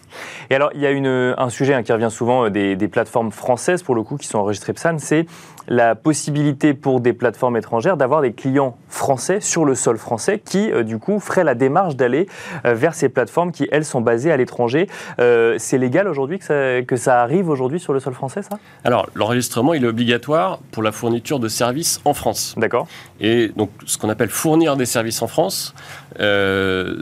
Et 0.50 0.54
alors, 0.54 0.70
il 0.74 0.80
y 0.80 0.86
a 0.86 0.90
une, 0.90 1.34
un 1.38 1.50
sujet 1.50 1.74
hein, 1.74 1.82
qui 1.82 1.92
revient 1.92 2.10
souvent 2.10 2.50
des, 2.50 2.76
des, 2.76 2.88
plateformes 2.88 3.30
françaises, 3.30 3.82
pour 3.82 3.94
le 3.94 4.02
coup, 4.02 4.16
qui 4.16 4.26
sont 4.26 4.38
enregistrées 4.38 4.72
PSAN, 4.72 4.98
c'est 4.98 5.26
la 5.68 5.94
possibilité 5.94 6.74
pour 6.74 7.00
des 7.00 7.12
plateformes 7.12 7.56
étrangères 7.56 7.96
d'avoir 7.96 8.22
des 8.22 8.32
clients 8.32 8.76
français 8.88 9.40
sur 9.40 9.64
le 9.64 9.74
sol 9.74 9.98
français 9.98 10.40
qui, 10.44 10.70
euh, 10.70 10.82
du 10.82 10.98
coup, 10.98 11.20
feraient 11.20 11.44
la 11.44 11.54
démarche 11.54 11.96
d'aller 11.96 12.28
euh, 12.64 12.74
vers 12.74 12.94
ces 12.94 13.08
plateformes 13.08 13.52
qui, 13.52 13.68
elles, 13.72 13.84
sont 13.84 14.00
basées 14.00 14.32
à 14.32 14.36
l'étranger. 14.36 14.88
Euh, 15.18 15.56
c'est 15.58 15.78
légal 15.78 16.08
aujourd'hui 16.08 16.38
que 16.38 16.44
ça, 16.44 16.82
que 16.82 16.96
ça 16.96 17.20
arrive 17.22 17.48
aujourd'hui 17.48 17.80
sur 17.80 17.92
le 17.92 18.00
sol 18.00 18.14
français, 18.14 18.42
ça? 18.42 18.58
Alors, 18.84 19.08
l'enregistrement, 19.14 19.74
il 19.74 19.84
est 19.84 19.88
obligatoire 19.88 20.58
pour 20.70 20.82
la 20.82 20.92
fourniture 20.92 21.38
de 21.40 21.48
services 21.48 22.00
en 22.04 22.14
France. 22.14 22.54
D'accord. 22.56 22.86
Et 23.20 23.48
donc, 23.56 23.70
ce 23.86 23.98
qu'on 23.98 24.08
appelle 24.08 24.30
fournir 24.30 24.76
des 24.76 24.86
services 24.86 25.22
en 25.22 25.26
France, 25.26 25.74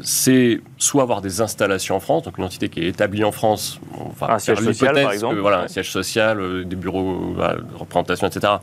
c'est 0.02 0.60
soit 0.78 1.02
avoir 1.02 1.20
des 1.20 1.40
installations 1.40 1.96
en 1.96 2.00
France, 2.00 2.24
donc 2.24 2.38
une 2.38 2.44
entité 2.44 2.68
qui 2.68 2.80
est 2.80 2.88
établie 2.88 3.24
en 3.24 3.32
France, 3.32 3.80
un 4.20 4.38
siège 4.38 4.58
social, 4.58 4.94
par 4.94 5.12
exemple. 5.12 5.36
voilà, 5.36 5.62
un 5.62 5.68
siège 5.68 5.90
social, 5.90 6.64
des 6.64 6.76
bureaux 6.76 7.34
de 7.36 7.78
représentation, 7.78 8.26
etc 8.26 8.53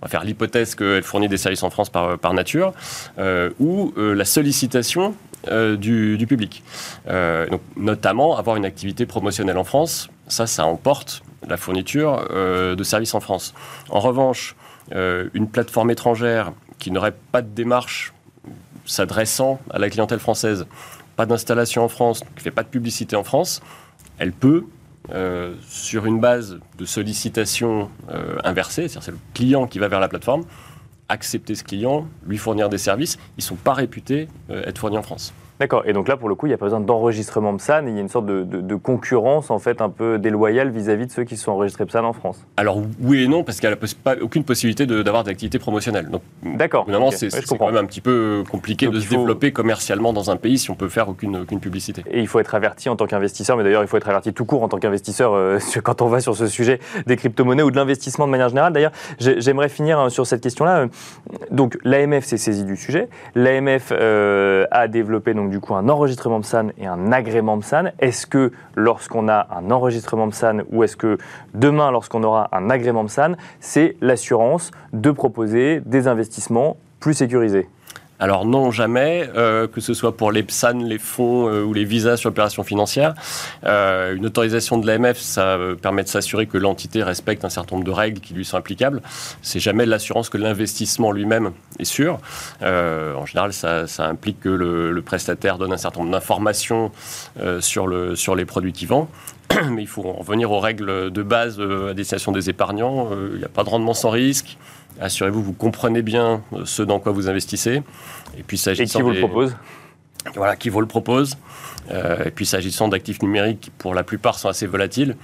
on 0.00 0.06
va 0.06 0.08
faire 0.08 0.24
l'hypothèse 0.24 0.74
qu'elle 0.74 1.02
fournit 1.02 1.28
des 1.28 1.36
services 1.36 1.62
en 1.62 1.70
France 1.70 1.90
par, 1.90 2.34
nature, 2.34 2.72
euh, 3.18 3.50
ou 3.58 3.92
euh, 3.96 4.14
la 4.14 4.24
sollicitation 4.24 5.14
euh, 5.48 5.76
du, 5.76 6.24
public. 6.28 6.62
donc, 7.06 7.60
notamment, 7.76 8.36
avoir 8.36 8.56
une 8.56 8.64
activité 8.64 9.06
promotionnelle 9.06 9.58
en 9.58 9.64
France, 9.64 10.08
ça, 10.28 10.46
ça 10.46 10.64
emporte 10.66 11.22
la 11.48 11.56
fourniture 11.56 12.26
de 12.30 12.82
services 12.82 13.14
en 13.14 13.20
France. 13.20 13.54
En 13.88 14.00
revanche, 14.00 14.56
une 14.92 15.48
plateforme 15.48 15.90
étrangère 15.90 16.52
qui 16.78 16.90
n'aurait 16.90 17.14
pas 17.32 17.42
de 17.42 17.48
démarche 17.48 18.12
s'adressant 18.84 19.60
à 19.70 19.78
la 19.78 19.88
clientèle 19.90 20.18
française, 20.18 20.66
pas 21.16 21.26
d'installation 21.26 21.84
en 21.84 21.88
France, 21.88 22.20
qui 22.20 22.26
ne 22.36 22.40
fait 22.40 22.50
pas 22.50 22.62
de 22.62 22.68
publicité 22.68 23.16
en 23.16 23.24
France, 23.24 23.60
elle 24.18 24.32
peut 24.32 24.64
euh, 25.10 25.54
sur 25.62 26.06
une 26.06 26.20
base 26.20 26.58
de 26.76 26.84
sollicitation 26.84 27.90
euh, 28.10 28.36
inversée, 28.44 28.88
c'est-à-dire 28.88 29.02
c'est 29.02 29.10
le 29.12 29.18
client 29.34 29.66
qui 29.66 29.78
va 29.78 29.88
vers 29.88 30.00
la 30.00 30.08
plateforme, 30.08 30.42
accepter 31.08 31.54
ce 31.54 31.64
client, 31.64 32.06
lui 32.26 32.36
fournir 32.36 32.68
des 32.68 32.78
services, 32.78 33.16
ils 33.36 33.40
ne 33.40 33.42
sont 33.42 33.56
pas 33.56 33.72
réputés 33.72 34.28
euh, 34.50 34.62
être 34.64 34.78
fournis 34.78 34.98
en 34.98 35.02
France. 35.02 35.32
D'accord. 35.60 35.82
Et 35.86 35.92
donc 35.92 36.08
là, 36.08 36.16
pour 36.16 36.28
le 36.28 36.34
coup, 36.34 36.46
il 36.46 36.50
n'y 36.50 36.54
a 36.54 36.58
pas 36.58 36.66
besoin 36.66 36.80
d'enregistrement 36.80 37.56
PSAN. 37.56 37.86
Il 37.86 37.94
y 37.94 37.98
a 37.98 38.00
une 38.00 38.08
sorte 38.08 38.26
de, 38.26 38.74
concurrence, 38.76 39.50
en 39.50 39.58
fait, 39.58 39.80
un 39.80 39.88
peu 39.88 40.18
déloyale 40.18 40.70
vis-à-vis 40.70 41.06
de 41.06 41.12
ceux 41.12 41.24
qui 41.24 41.36
sont 41.36 41.52
enregistrés 41.52 41.84
PSAN 41.84 42.04
en 42.04 42.12
France. 42.12 42.44
Alors, 42.56 42.80
oui 43.00 43.24
et 43.24 43.28
non, 43.28 43.42
parce 43.42 43.60
qu'il 43.60 43.68
n'y 43.68 43.74
a 43.74 44.16
aucune 44.22 44.44
possibilité 44.44 44.86
d'avoir 44.86 45.24
d'activité 45.24 45.58
promotionnelle. 45.58 46.08
D'accord. 46.42 46.84
Évidemment, 46.86 47.10
c'est 47.10 47.28
quand 47.58 47.66
même 47.66 47.76
un 47.76 47.86
petit 47.86 48.00
peu 48.00 48.44
compliqué 48.50 48.86
de 48.86 49.00
se 49.00 49.08
développer 49.08 49.52
commercialement 49.52 50.12
dans 50.12 50.30
un 50.30 50.36
pays 50.36 50.58
si 50.58 50.70
on 50.70 50.74
peut 50.74 50.88
faire 50.88 51.08
aucune, 51.08 51.38
aucune 51.38 51.60
publicité. 51.60 52.04
Et 52.10 52.20
il 52.20 52.28
faut 52.28 52.38
être 52.38 52.54
averti 52.54 52.88
en 52.88 52.96
tant 52.96 53.06
qu'investisseur, 53.06 53.56
mais 53.56 53.64
d'ailleurs, 53.64 53.82
il 53.82 53.88
faut 53.88 53.96
être 53.96 54.08
averti 54.08 54.32
tout 54.32 54.44
court 54.44 54.62
en 54.62 54.68
tant 54.68 54.78
qu'investisseur 54.78 55.32
euh, 55.34 55.58
quand 55.82 56.02
on 56.02 56.06
va 56.06 56.20
sur 56.20 56.36
ce 56.36 56.46
sujet 56.46 56.78
des 57.06 57.16
crypto-monnaies 57.16 57.62
ou 57.62 57.70
de 57.70 57.76
l'investissement 57.76 58.26
de 58.26 58.30
manière 58.30 58.48
générale. 58.48 58.72
D'ailleurs, 58.72 58.92
j'aimerais 59.18 59.68
finir 59.68 59.98
hein, 59.98 60.08
sur 60.08 60.26
cette 60.26 60.40
question-là. 60.40 60.86
Donc, 61.50 61.78
l'AMF 61.84 62.24
s'est 62.24 62.36
saisi 62.36 62.64
du 62.64 62.76
sujet. 62.76 63.08
L'AMF 63.34 63.92
euh, 63.92 64.66
a 64.70 64.88
développé 64.88 65.34
donc 65.34 65.47
du 65.48 65.60
coup 65.60 65.74
un 65.74 65.88
enregistrement 65.88 66.40
PSAN 66.40 66.68
et 66.78 66.86
un 66.86 67.12
agrément 67.12 67.58
PSAN. 67.58 67.90
Est-ce 67.98 68.26
que 68.26 68.52
lorsqu'on 68.74 69.28
a 69.28 69.48
un 69.50 69.70
enregistrement 69.70 70.28
PSAN 70.28 70.60
ou 70.70 70.84
est-ce 70.84 70.96
que 70.96 71.18
demain, 71.54 71.90
lorsqu'on 71.90 72.22
aura 72.22 72.48
un 72.52 72.70
agrément 72.70 73.04
PSAN, 73.04 73.32
c'est 73.60 73.96
l'assurance 74.00 74.70
de 74.92 75.10
proposer 75.10 75.80
des 75.80 76.08
investissements 76.08 76.76
plus 77.00 77.14
sécurisés? 77.14 77.68
Alors 78.20 78.44
non, 78.44 78.72
jamais, 78.72 79.30
euh, 79.36 79.68
que 79.68 79.80
ce 79.80 79.94
soit 79.94 80.16
pour 80.16 80.32
les 80.32 80.42
PSAN, 80.42 80.80
les 80.84 80.98
fonds 80.98 81.48
euh, 81.48 81.62
ou 81.62 81.72
les 81.72 81.84
visas 81.84 82.16
sur 82.16 82.30
opération 82.30 82.64
financière. 82.64 83.14
Euh, 83.64 84.16
une 84.16 84.26
autorisation 84.26 84.76
de 84.78 84.86
l'AMF, 84.86 85.18
ça 85.18 85.56
permet 85.80 86.02
de 86.02 86.08
s'assurer 86.08 86.46
que 86.46 86.58
l'entité 86.58 87.02
respecte 87.02 87.44
un 87.44 87.48
certain 87.48 87.76
nombre 87.76 87.86
de 87.86 87.92
règles 87.92 88.20
qui 88.20 88.34
lui 88.34 88.44
sont 88.44 88.56
applicables. 88.56 89.02
C'est 89.42 89.60
jamais 89.60 89.86
l'assurance 89.86 90.30
que 90.30 90.38
l'investissement 90.38 91.12
lui-même 91.12 91.52
est 91.78 91.84
sûr. 91.84 92.18
en 92.62 93.26
général, 93.26 93.52
ça, 93.52 93.86
implique 93.98 94.40
que 94.40 94.48
le, 94.48 95.02
prestataire 95.02 95.58
donne 95.58 95.72
un 95.72 95.78
certain 95.78 96.00
nombre 96.00 96.12
d'informations 96.12 96.90
sur, 97.60 97.86
le, 97.86 98.16
sur 98.16 98.34
les 98.34 98.44
produits 98.44 98.72
qu'il 98.72 98.88
vend. 98.88 99.08
Mais 99.70 99.82
il 99.82 99.88
faut 99.88 100.02
revenir 100.02 100.50
aux 100.50 100.60
règles 100.60 101.10
de 101.10 101.22
base 101.22 101.60
à 101.60 101.94
destination 101.94 102.32
des 102.32 102.50
épargnants. 102.50 103.10
Il 103.32 103.38
n'y 103.38 103.44
a 103.44 103.48
pas 103.48 103.64
de 103.64 103.70
rendement 103.70 103.94
sans 103.94 104.10
risque. 104.10 104.58
Assurez-vous, 105.00 105.42
vous 105.42 105.52
comprenez 105.52 106.02
bien 106.02 106.42
euh, 106.52 106.62
ce 106.64 106.82
dans 106.82 106.98
quoi 106.98 107.12
vous 107.12 107.28
investissez. 107.28 107.82
Et 108.36 108.42
puis 108.42 108.58
s'agissant 108.58 108.98
qui 108.98 109.02
vous 109.02 109.10
le 109.10 109.18
propose 109.18 109.56
Voilà, 110.34 110.56
qui 110.56 110.68
vous 110.68 110.80
le 110.80 110.86
propose. 110.86 111.36
Euh, 111.90 112.24
et 112.24 112.30
puis 112.30 112.46
s'agissant 112.46 112.88
d'actifs 112.88 113.22
numériques, 113.22 113.60
qui 113.60 113.70
pour 113.70 113.94
la 113.94 114.02
plupart 114.02 114.38
sont 114.38 114.48
assez 114.48 114.66
volatiles, 114.66 115.16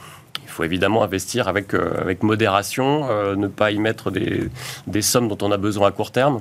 il 0.42 0.48
faut 0.48 0.64
évidemment 0.64 1.02
investir 1.02 1.48
avec, 1.48 1.74
euh, 1.74 2.00
avec 2.00 2.22
modération, 2.22 3.08
ne 3.36 3.46
pas 3.48 3.70
y 3.72 3.78
mettre 3.78 4.10
des, 4.10 4.48
des, 4.86 5.02
sommes 5.02 5.28
dont 5.28 5.38
on 5.42 5.50
a 5.50 5.56
besoin 5.56 5.88
à 5.88 5.90
court 5.90 6.12
terme, 6.12 6.40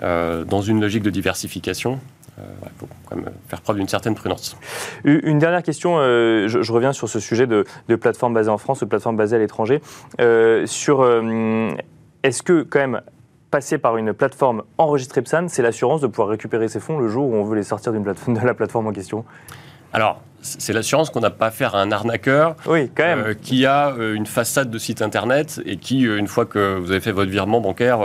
dans 0.00 0.62
une 0.62 0.80
logique 0.80 1.02
de 1.02 1.10
diversification. 1.10 2.00
Il 2.38 2.70
faut 2.78 2.88
quand 3.04 3.16
même 3.16 3.30
faire 3.48 3.60
preuve 3.60 3.76
d'une 3.76 3.88
certaine 3.88 4.14
prudence. 4.14 4.56
Une 5.04 5.38
dernière 5.38 5.62
question, 5.62 5.96
je, 5.98 6.72
reviens 6.72 6.94
sur 6.94 7.06
ce 7.06 7.20
sujet 7.20 7.46
de, 7.46 7.66
de 7.88 7.96
plateformes 7.96 8.32
basées 8.32 8.48
en 8.48 8.56
France, 8.56 8.80
de 8.80 8.86
plateformes 8.86 9.16
basées 9.16 9.36
à 9.36 9.38
l'étranger. 9.38 9.82
sur 10.64 11.04
est-ce 12.22 12.42
que, 12.42 12.62
quand 12.62 12.80
même, 12.80 13.00
passer 13.50 13.78
par 13.78 13.96
une 13.96 14.12
plateforme 14.12 14.62
enregistrée 14.78 15.22
PSAN, 15.22 15.48
c'est 15.48 15.62
l'assurance 15.62 16.00
de 16.00 16.06
pouvoir 16.06 16.28
récupérer 16.28 16.68
ses 16.68 16.80
fonds 16.80 16.98
le 16.98 17.08
jour 17.08 17.28
où 17.28 17.34
on 17.34 17.44
veut 17.44 17.56
les 17.56 17.62
sortir 17.62 17.92
de 17.92 18.46
la 18.46 18.54
plateforme 18.54 18.86
en 18.86 18.92
question? 18.92 19.24
Alors, 19.92 20.20
c'est 20.42 20.72
l'assurance 20.72 21.10
qu'on 21.10 21.20
n'a 21.20 21.30
pas 21.30 21.46
affaire 21.46 21.74
à 21.74 21.82
un 21.82 21.92
arnaqueur 21.92 22.56
oui, 22.66 22.90
quand 22.94 23.04
même. 23.04 23.34
qui 23.34 23.66
a 23.66 23.94
une 23.98 24.26
façade 24.26 24.70
de 24.70 24.78
site 24.78 25.02
internet 25.02 25.60
et 25.66 25.76
qui, 25.76 26.02
une 26.02 26.28
fois 26.28 26.46
que 26.46 26.78
vous 26.78 26.90
avez 26.90 27.00
fait 27.00 27.12
votre 27.12 27.30
virement 27.30 27.60
bancaire, 27.60 28.00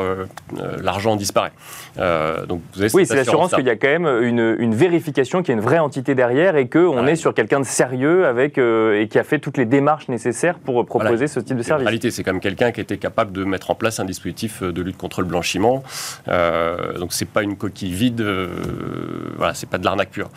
l'argent 0.82 1.15
disparaît. 1.15 1.54
donc 1.98 2.62
vous 2.74 2.82
avez 2.82 2.94
oui, 2.94 3.06
c'est 3.06 3.15
l'assurance 3.15 3.54
qu'il 3.54 3.65
y 3.65 3.70
a 3.70 3.75
quand 3.75 3.88
même 3.88 4.08
une, 4.24 4.75
vérification, 4.75 5.42
qu'il 5.42 5.50
y 5.50 5.58
a 5.58 5.60
une 5.60 5.65
vraie 5.65 5.80
entité 5.80 6.15
derrière 6.15 6.56
et 6.58 6.68
qu'on 6.68 7.08
est 7.08 7.15
sur 7.15 7.34
quelqu'un 7.34 7.60
de 7.60 7.65
sérieux 7.65 8.25
avec, 8.25 8.58
et 8.58 9.08
qui 9.10 9.20
a 9.20 9.24
fait 9.24 9.39
toutes 9.39 9.58
les 9.58 9.65
démarches 9.65 10.10
nécessaires 10.10 10.60
pour 10.60 10.86
proposer 10.86 11.27
ce 11.27 11.39
type 11.39 11.58
de 11.58 11.63
service. 11.63 11.84
En 11.84 11.88
réalité, 11.88 12.12
c'est 12.12 12.24
quand 12.24 12.34
même 12.34 12.42
quelqu'un 12.42 12.72
qui 12.72 12.82
était 12.82 12.98
capable 12.98 13.32
de 13.32 13.44
mettre 13.44 13.72
en 13.72 13.75
place 13.75 14.00
un 14.00 14.06
dispositif 14.06 14.62
de 14.62 14.82
lutte 14.82 14.98
contre 14.98 15.22
le 15.22 15.27
blanchiment. 15.27 15.84
donc 16.27 17.13
c'est 17.13 17.30
pas 17.30 17.44
une 17.44 17.56
coquille 17.56 17.94
vide, 17.94 18.25
voilà, 19.38 19.54
c'est 19.54 19.70
pas 19.70 19.77
de 19.77 19.86
l'arnaque 19.86 20.10
pure. 20.10 20.30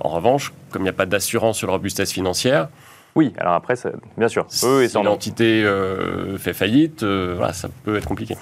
en 0.00 0.08
revanche, 0.08 0.52
comme 0.70 0.82
il 0.82 0.84
n'y 0.84 0.90
a 0.90 0.94
pas 0.94 1.06
d'assurance 1.06 1.35
sur 1.52 1.66
la 1.66 1.74
robustesse 1.74 2.12
financière, 2.12 2.68
oui, 3.16 3.32
alors 3.38 3.54
après, 3.54 3.74
bien 4.18 4.28
sûr. 4.28 4.44
Si, 4.48 4.66
l'entité 5.02 5.64
euh, 5.64 6.36
fait 6.36 6.52
faillite, 6.52 7.02
euh, 7.02 7.32
voilà, 7.34 7.54
ça 7.54 7.68
peut 7.84 7.96
être 7.96 8.06
compliqué. 8.06 8.36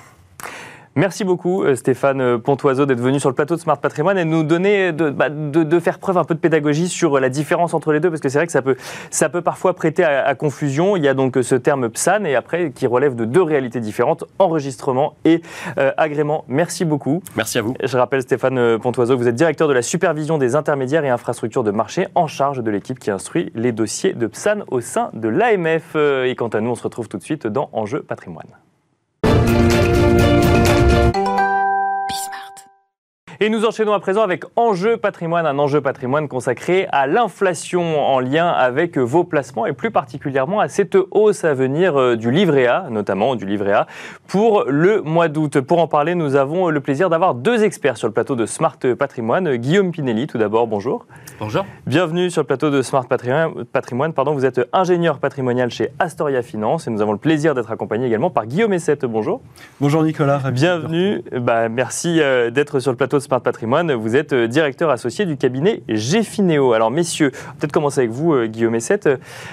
Merci 0.96 1.24
beaucoup 1.24 1.64
euh, 1.64 1.74
Stéphane 1.74 2.38
Pontoiseau 2.38 2.86
d'être 2.86 3.00
venu 3.00 3.18
sur 3.18 3.28
le 3.28 3.34
plateau 3.34 3.56
de 3.56 3.60
Smart 3.60 3.78
Patrimoine 3.78 4.16
et 4.16 4.24
de 4.24 4.30
nous 4.30 4.44
donner, 4.44 4.92
bah, 4.92 5.28
de, 5.28 5.64
de, 5.64 5.80
faire 5.80 5.98
preuve 5.98 6.18
un 6.18 6.24
peu 6.24 6.34
de 6.34 6.38
pédagogie 6.38 6.88
sur 6.88 7.18
la 7.18 7.28
différence 7.28 7.74
entre 7.74 7.92
les 7.92 8.00
deux, 8.00 8.10
parce 8.10 8.20
que 8.20 8.28
c'est 8.28 8.38
vrai 8.38 8.46
que 8.46 8.52
ça 8.52 8.62
peut, 8.62 8.76
ça 9.10 9.28
peut 9.28 9.42
parfois 9.42 9.74
prêter 9.74 10.04
à, 10.04 10.34
confusion. 10.34 10.96
Il 10.96 11.02
y 11.02 11.08
a 11.08 11.14
donc 11.14 11.36
ce 11.42 11.54
terme 11.56 11.88
PSAN 11.88 12.24
et 12.24 12.36
après 12.36 12.70
qui 12.70 12.86
relève 12.86 13.16
de 13.16 13.24
deux 13.24 13.42
réalités 13.42 13.80
différentes, 13.80 14.24
enregistrement 14.38 15.16
et 15.24 15.42
euh, 15.78 15.90
agrément. 15.96 16.44
Merci 16.48 16.84
beaucoup. 16.84 17.22
Merci 17.36 17.58
à 17.58 17.62
vous. 17.62 17.74
Je 17.82 17.96
rappelle 17.96 18.22
Stéphane 18.22 18.78
Pontoiseau, 18.78 19.16
vous 19.16 19.28
êtes 19.28 19.34
directeur 19.34 19.68
de 19.68 19.72
la 19.72 19.82
supervision 19.82 20.38
des 20.38 20.54
intermédiaires 20.54 21.04
et 21.04 21.10
infrastructures 21.10 21.64
de 21.64 21.70
marché 21.70 22.06
en 22.14 22.26
charge 22.26 22.62
de 22.62 22.70
l'équipe 22.70 22.98
qui 22.98 23.10
instruit 23.10 23.50
les 23.54 23.72
dossiers 23.72 24.12
de 24.12 24.26
PSAN 24.26 24.60
au 24.68 24.80
sein 24.80 25.10
de 25.12 25.28
l'AMF. 25.28 25.92
Euh, 25.96 26.24
et 26.24 26.34
quant 26.34 26.48
à 26.48 26.60
nous, 26.60 26.70
on 26.70 26.74
se 26.74 26.82
retrouve 26.82 27.08
tout 27.08 27.18
de 27.18 27.22
suite 27.22 27.46
dans 27.46 27.68
Enjeu 27.72 28.02
Patrimoine. 28.02 28.63
Et 33.44 33.50
nous 33.50 33.66
enchaînons 33.66 33.92
à 33.92 34.00
présent 34.00 34.22
avec 34.22 34.44
Enjeu 34.56 34.96
patrimoine, 34.96 35.44
un 35.44 35.58
enjeu 35.58 35.82
patrimoine 35.82 36.28
consacré 36.28 36.86
à 36.92 37.06
l'inflation 37.06 38.02
en 38.02 38.18
lien 38.18 38.48
avec 38.48 38.96
vos 38.96 39.22
placements 39.22 39.66
et 39.66 39.74
plus 39.74 39.90
particulièrement 39.90 40.60
à 40.60 40.68
cette 40.68 40.96
hausse 41.10 41.44
à 41.44 41.52
venir 41.52 42.00
euh, 42.00 42.16
du 42.16 42.30
livret 42.30 42.66
A, 42.66 42.86
notamment 42.88 43.36
du 43.36 43.44
livret 43.44 43.74
A, 43.74 43.86
pour 44.28 44.64
le 44.66 45.02
mois 45.02 45.28
d'août. 45.28 45.60
Pour 45.60 45.78
en 45.80 45.86
parler, 45.88 46.14
nous 46.14 46.36
avons 46.36 46.70
le 46.70 46.80
plaisir 46.80 47.10
d'avoir 47.10 47.34
deux 47.34 47.64
experts 47.64 47.98
sur 47.98 48.08
le 48.08 48.14
plateau 48.14 48.34
de 48.34 48.46
Smart 48.46 48.78
Patrimoine. 48.98 49.56
Guillaume 49.56 49.92
Pinelli, 49.92 50.26
tout 50.26 50.38
d'abord, 50.38 50.66
bonjour. 50.66 51.04
Bonjour. 51.38 51.66
Bienvenue 51.86 52.30
sur 52.30 52.40
le 52.40 52.46
plateau 52.46 52.70
de 52.70 52.80
Smart 52.80 53.06
Patrimoine. 53.06 54.14
Pardon, 54.14 54.32
vous 54.32 54.46
êtes 54.46 54.66
ingénieur 54.72 55.18
patrimonial 55.18 55.68
chez 55.70 55.90
Astoria 55.98 56.40
Finance 56.40 56.86
et 56.86 56.90
nous 56.90 57.02
avons 57.02 57.12
le 57.12 57.18
plaisir 57.18 57.54
d'être 57.54 57.70
accompagnés 57.70 58.06
également 58.06 58.30
par 58.30 58.46
Guillaume 58.46 58.72
Essette. 58.72 59.04
Bonjour. 59.04 59.42
Bonjour 59.82 60.02
Nicolas. 60.02 60.50
Bienvenue. 60.50 61.22
Bah, 61.30 61.68
merci 61.68 62.22
euh, 62.22 62.48
d'être 62.48 62.80
sur 62.80 62.90
le 62.90 62.96
plateau 62.96 63.18
de 63.18 63.22
Smart 63.22 63.33
Patrimoine. 63.40 63.92
Vous 63.92 64.16
êtes 64.16 64.32
euh, 64.32 64.46
directeur 64.46 64.90
associé 64.90 65.26
du 65.26 65.36
cabinet 65.36 65.82
Gfineo. 65.88 66.72
Alors 66.72 66.90
messieurs, 66.90 67.30
peut-être 67.58 67.72
commencer 67.72 68.00
avec 68.00 68.10
vous, 68.10 68.32
euh, 68.32 68.46
Guillaume 68.46 68.74
Essette. 68.74 69.08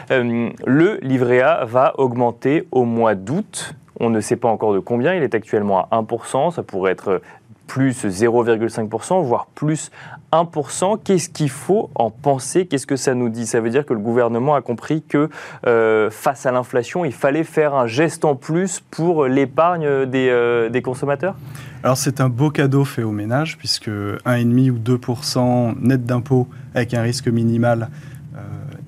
le 0.10 1.00
livret 1.02 1.42
A 1.42 1.66
va 1.66 1.94
augmenter 1.98 2.68
au 2.72 2.86
mois 2.86 3.16
d'août. 3.16 3.76
On 4.00 4.10
ne 4.10 4.20
sait 4.20 4.36
pas 4.36 4.50
encore 4.50 4.74
de 4.74 4.80
combien, 4.80 5.14
il 5.14 5.24
est 5.24 5.36
actuellement 5.36 5.88
à 5.92 6.02
1%, 6.02 6.52
ça 6.52 6.64
pourrait 6.64 6.92
être 6.92 7.22
plus 7.68 8.06
0,5%, 8.06 9.22
voire 9.22 9.46
plus 9.54 9.92
1%. 10.32 11.00
Qu'est-ce 11.04 11.30
qu'il 11.30 11.50
faut 11.50 11.90
en 11.96 12.10
penser 12.10 12.66
Qu'est-ce 12.66 12.88
que 12.88 12.96
ça 12.96 13.14
nous 13.14 13.30
dit? 13.30 13.46
Ça 13.46 13.60
veut 13.60 13.70
dire 13.70 13.86
que 13.86 13.94
le 13.94 14.00
gouvernement 14.00 14.56
a 14.56 14.62
compris 14.62 15.02
que 15.02 15.30
euh, 15.68 16.10
face 16.10 16.46
à 16.46 16.52
l'inflation, 16.52 17.06
il 17.06 17.14
fallait 17.14 17.44
faire 17.44 17.76
un 17.76 17.88
geste 17.88 18.26
en 18.26 18.36
plus 18.36 18.82
pour 18.92 19.26
l'épargne 19.26 20.06
des, 20.06 20.30
euh, 20.30 20.82
consommateurs? 20.82 21.36
Alors 21.84 21.98
c'est 21.98 22.22
un 22.22 22.30
beau 22.30 22.50
cadeau 22.50 22.86
fait 22.86 23.04
aux 23.04 23.12
ménages, 23.12 23.58
puisque 23.58 23.90
1,5 23.90 24.72
ou 24.72 24.78
2% 24.78 25.76
net 25.80 26.06
d'impôt 26.06 26.48
avec 26.74 26.94
un 26.94 27.02
risque 27.02 27.28
minimal 27.28 27.90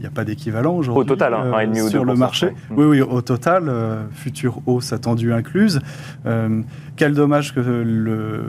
n'y 0.03 0.07
a 0.07 0.11
pas 0.11 0.25
d'équivalent 0.25 0.75
aujourd'hui. 0.75 1.01
Au 1.01 1.05
total, 1.05 1.33
hein, 1.33 1.51
euh, 1.53 1.89
sur 1.89 2.05
le 2.05 2.15
marché. 2.15 2.53
Oui, 2.71 2.85
oui, 2.85 3.01
au 3.01 3.21
total, 3.21 3.69
euh, 3.69 4.03
future 4.11 4.59
hausse 4.65 4.91
attendue 4.91 5.33
incluse. 5.33 5.79
Euh, 6.25 6.61
quel 6.95 7.13
dommage 7.13 7.55
que 7.55 7.59
le 7.59 8.43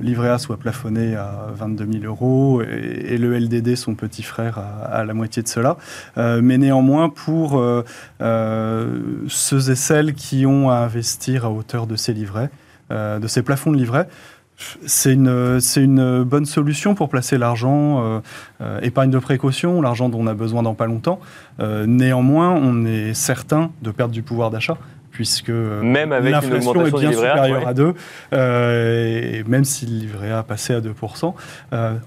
livret 0.00 0.28
A 0.28 0.38
soit 0.38 0.58
plafonné 0.58 1.16
à 1.16 1.46
22 1.54 2.00
000 2.00 2.04
euros 2.04 2.62
et, 2.62 3.18
le 3.18 3.36
LDD, 3.38 3.74
son 3.74 3.94
petit 3.94 4.22
frère, 4.22 4.58
à, 4.58 5.04
la 5.04 5.14
moitié 5.14 5.42
de 5.42 5.48
cela. 5.48 5.76
mais 6.16 6.58
néanmoins, 6.58 7.08
pour 7.08 7.60
ceux 8.20 9.70
et 9.70 9.74
celles 9.74 10.14
qui 10.14 10.46
ont 10.46 10.70
à 10.70 10.76
investir 10.76 11.44
à 11.44 11.50
hauteur 11.50 11.88
de 11.88 11.96
ces 11.96 12.12
livrets, 12.12 12.50
de 12.90 13.26
ces 13.26 13.42
plafonds 13.42 13.72
de 13.72 13.76
livrets, 13.76 14.08
c'est 14.86 15.12
une, 15.12 15.60
une 15.76 16.24
bonne 16.24 16.46
solution 16.46 16.94
pour 16.94 17.08
placer 17.08 17.38
l'argent, 17.38 18.02
euh, 18.02 18.20
euh, 18.60 18.80
épargne 18.80 19.10
de 19.10 19.18
précaution, 19.18 19.80
l'argent 19.80 20.08
dont 20.08 20.20
on 20.20 20.26
a 20.26 20.34
besoin 20.34 20.62
dans 20.62 20.74
pas 20.74 20.86
longtemps. 20.86 21.20
Euh, 21.60 21.86
néanmoins, 21.86 22.50
on 22.50 22.84
est 22.84 23.14
certain 23.14 23.70
de 23.82 23.90
perdre 23.90 24.12
du 24.12 24.22
pouvoir 24.22 24.50
d'achat 24.50 24.76
puisque 25.10 25.50
même 25.50 26.12
avec 26.12 26.30
l'inflation 26.30 26.86
est 26.86 26.92
bien 26.92 27.10
supérieure 27.10 27.66
à 27.66 27.74
2, 27.74 27.92
et 28.32 29.42
même 29.48 29.64
si 29.64 29.84
le 29.84 29.98
livret 29.98 30.30
A 30.30 30.44
passé 30.44 30.74
à 30.74 30.80
2%, 30.80 31.34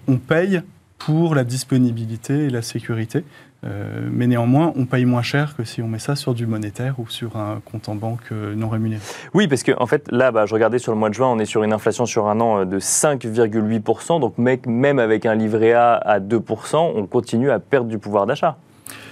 on 0.07 0.17
paye 0.17 0.61
pour 0.97 1.35
la 1.35 1.43
disponibilité 1.43 2.45
et 2.45 2.49
la 2.49 2.61
sécurité. 2.61 3.25
Euh, 3.63 4.09
mais 4.11 4.27
néanmoins, 4.27 4.73
on 4.75 4.85
paye 4.85 5.05
moins 5.05 5.21
cher 5.21 5.55
que 5.55 5.63
si 5.63 5.81
on 5.81 5.87
met 5.87 5.99
ça 5.99 6.15
sur 6.15 6.33
du 6.33 6.47
monétaire 6.47 6.99
ou 6.99 7.07
sur 7.07 7.37
un 7.37 7.61
compte 7.63 7.89
en 7.89 7.95
banque 7.95 8.31
euh, 8.31 8.55
non 8.55 8.69
rémunéré. 8.69 9.01
Oui, 9.33 9.47
parce 9.47 9.63
qu'en 9.63 9.81
en 9.81 9.85
fait, 9.85 10.07
là, 10.11 10.31
bah, 10.31 10.45
je 10.45 10.53
regardais 10.53 10.79
sur 10.79 10.91
le 10.91 10.97
mois 10.97 11.09
de 11.09 11.13
juin, 11.13 11.27
on 11.27 11.39
est 11.39 11.45
sur 11.45 11.63
une 11.63 11.73
inflation 11.73 12.05
sur 12.05 12.27
un 12.27 12.39
an 12.39 12.61
euh, 12.61 12.65
de 12.65 12.79
5,8%. 12.79 14.19
Donc, 14.19 14.37
même 14.37 14.99
avec 14.99 15.25
un 15.25 15.35
livret 15.35 15.73
A 15.73 15.93
à 15.93 16.19
2%, 16.19 16.93
on 16.95 17.05
continue 17.05 17.51
à 17.51 17.59
perdre 17.59 17.87
du 17.87 17.99
pouvoir 17.99 18.25
d'achat. 18.25 18.57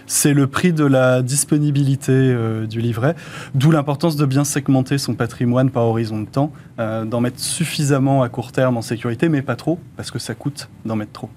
C'est 0.08 0.34
le 0.34 0.48
prix 0.48 0.74
de 0.74 0.86
la 0.86 1.22
disponibilité 1.22 2.36
du 2.68 2.82
livret, 2.82 3.14
d'où 3.54 3.70
l'importance 3.70 4.16
de 4.16 4.26
bien 4.26 4.44
segmenter 4.44 4.98
son 4.98 5.14
patrimoine 5.14 5.70
par 5.70 5.84
horizon 5.84 6.22
de 6.22 6.26
temps, 6.26 6.52
d'en 6.80 7.22
mettre 7.22 7.40
suffisamment 7.40 8.24
à 8.24 8.30
court 8.30 8.52
terme 8.52 8.76
en 8.76 8.82
sécurité, 8.82 9.30
mais 9.30 9.44
pas 9.44 9.56
trop, 9.56 9.78
parce 9.98 10.10
que 10.10 10.18
ça 10.18 10.34
coûte 10.34 10.68
d'en 10.84 10.96
mettre 10.96 11.12
trop. 11.12 11.30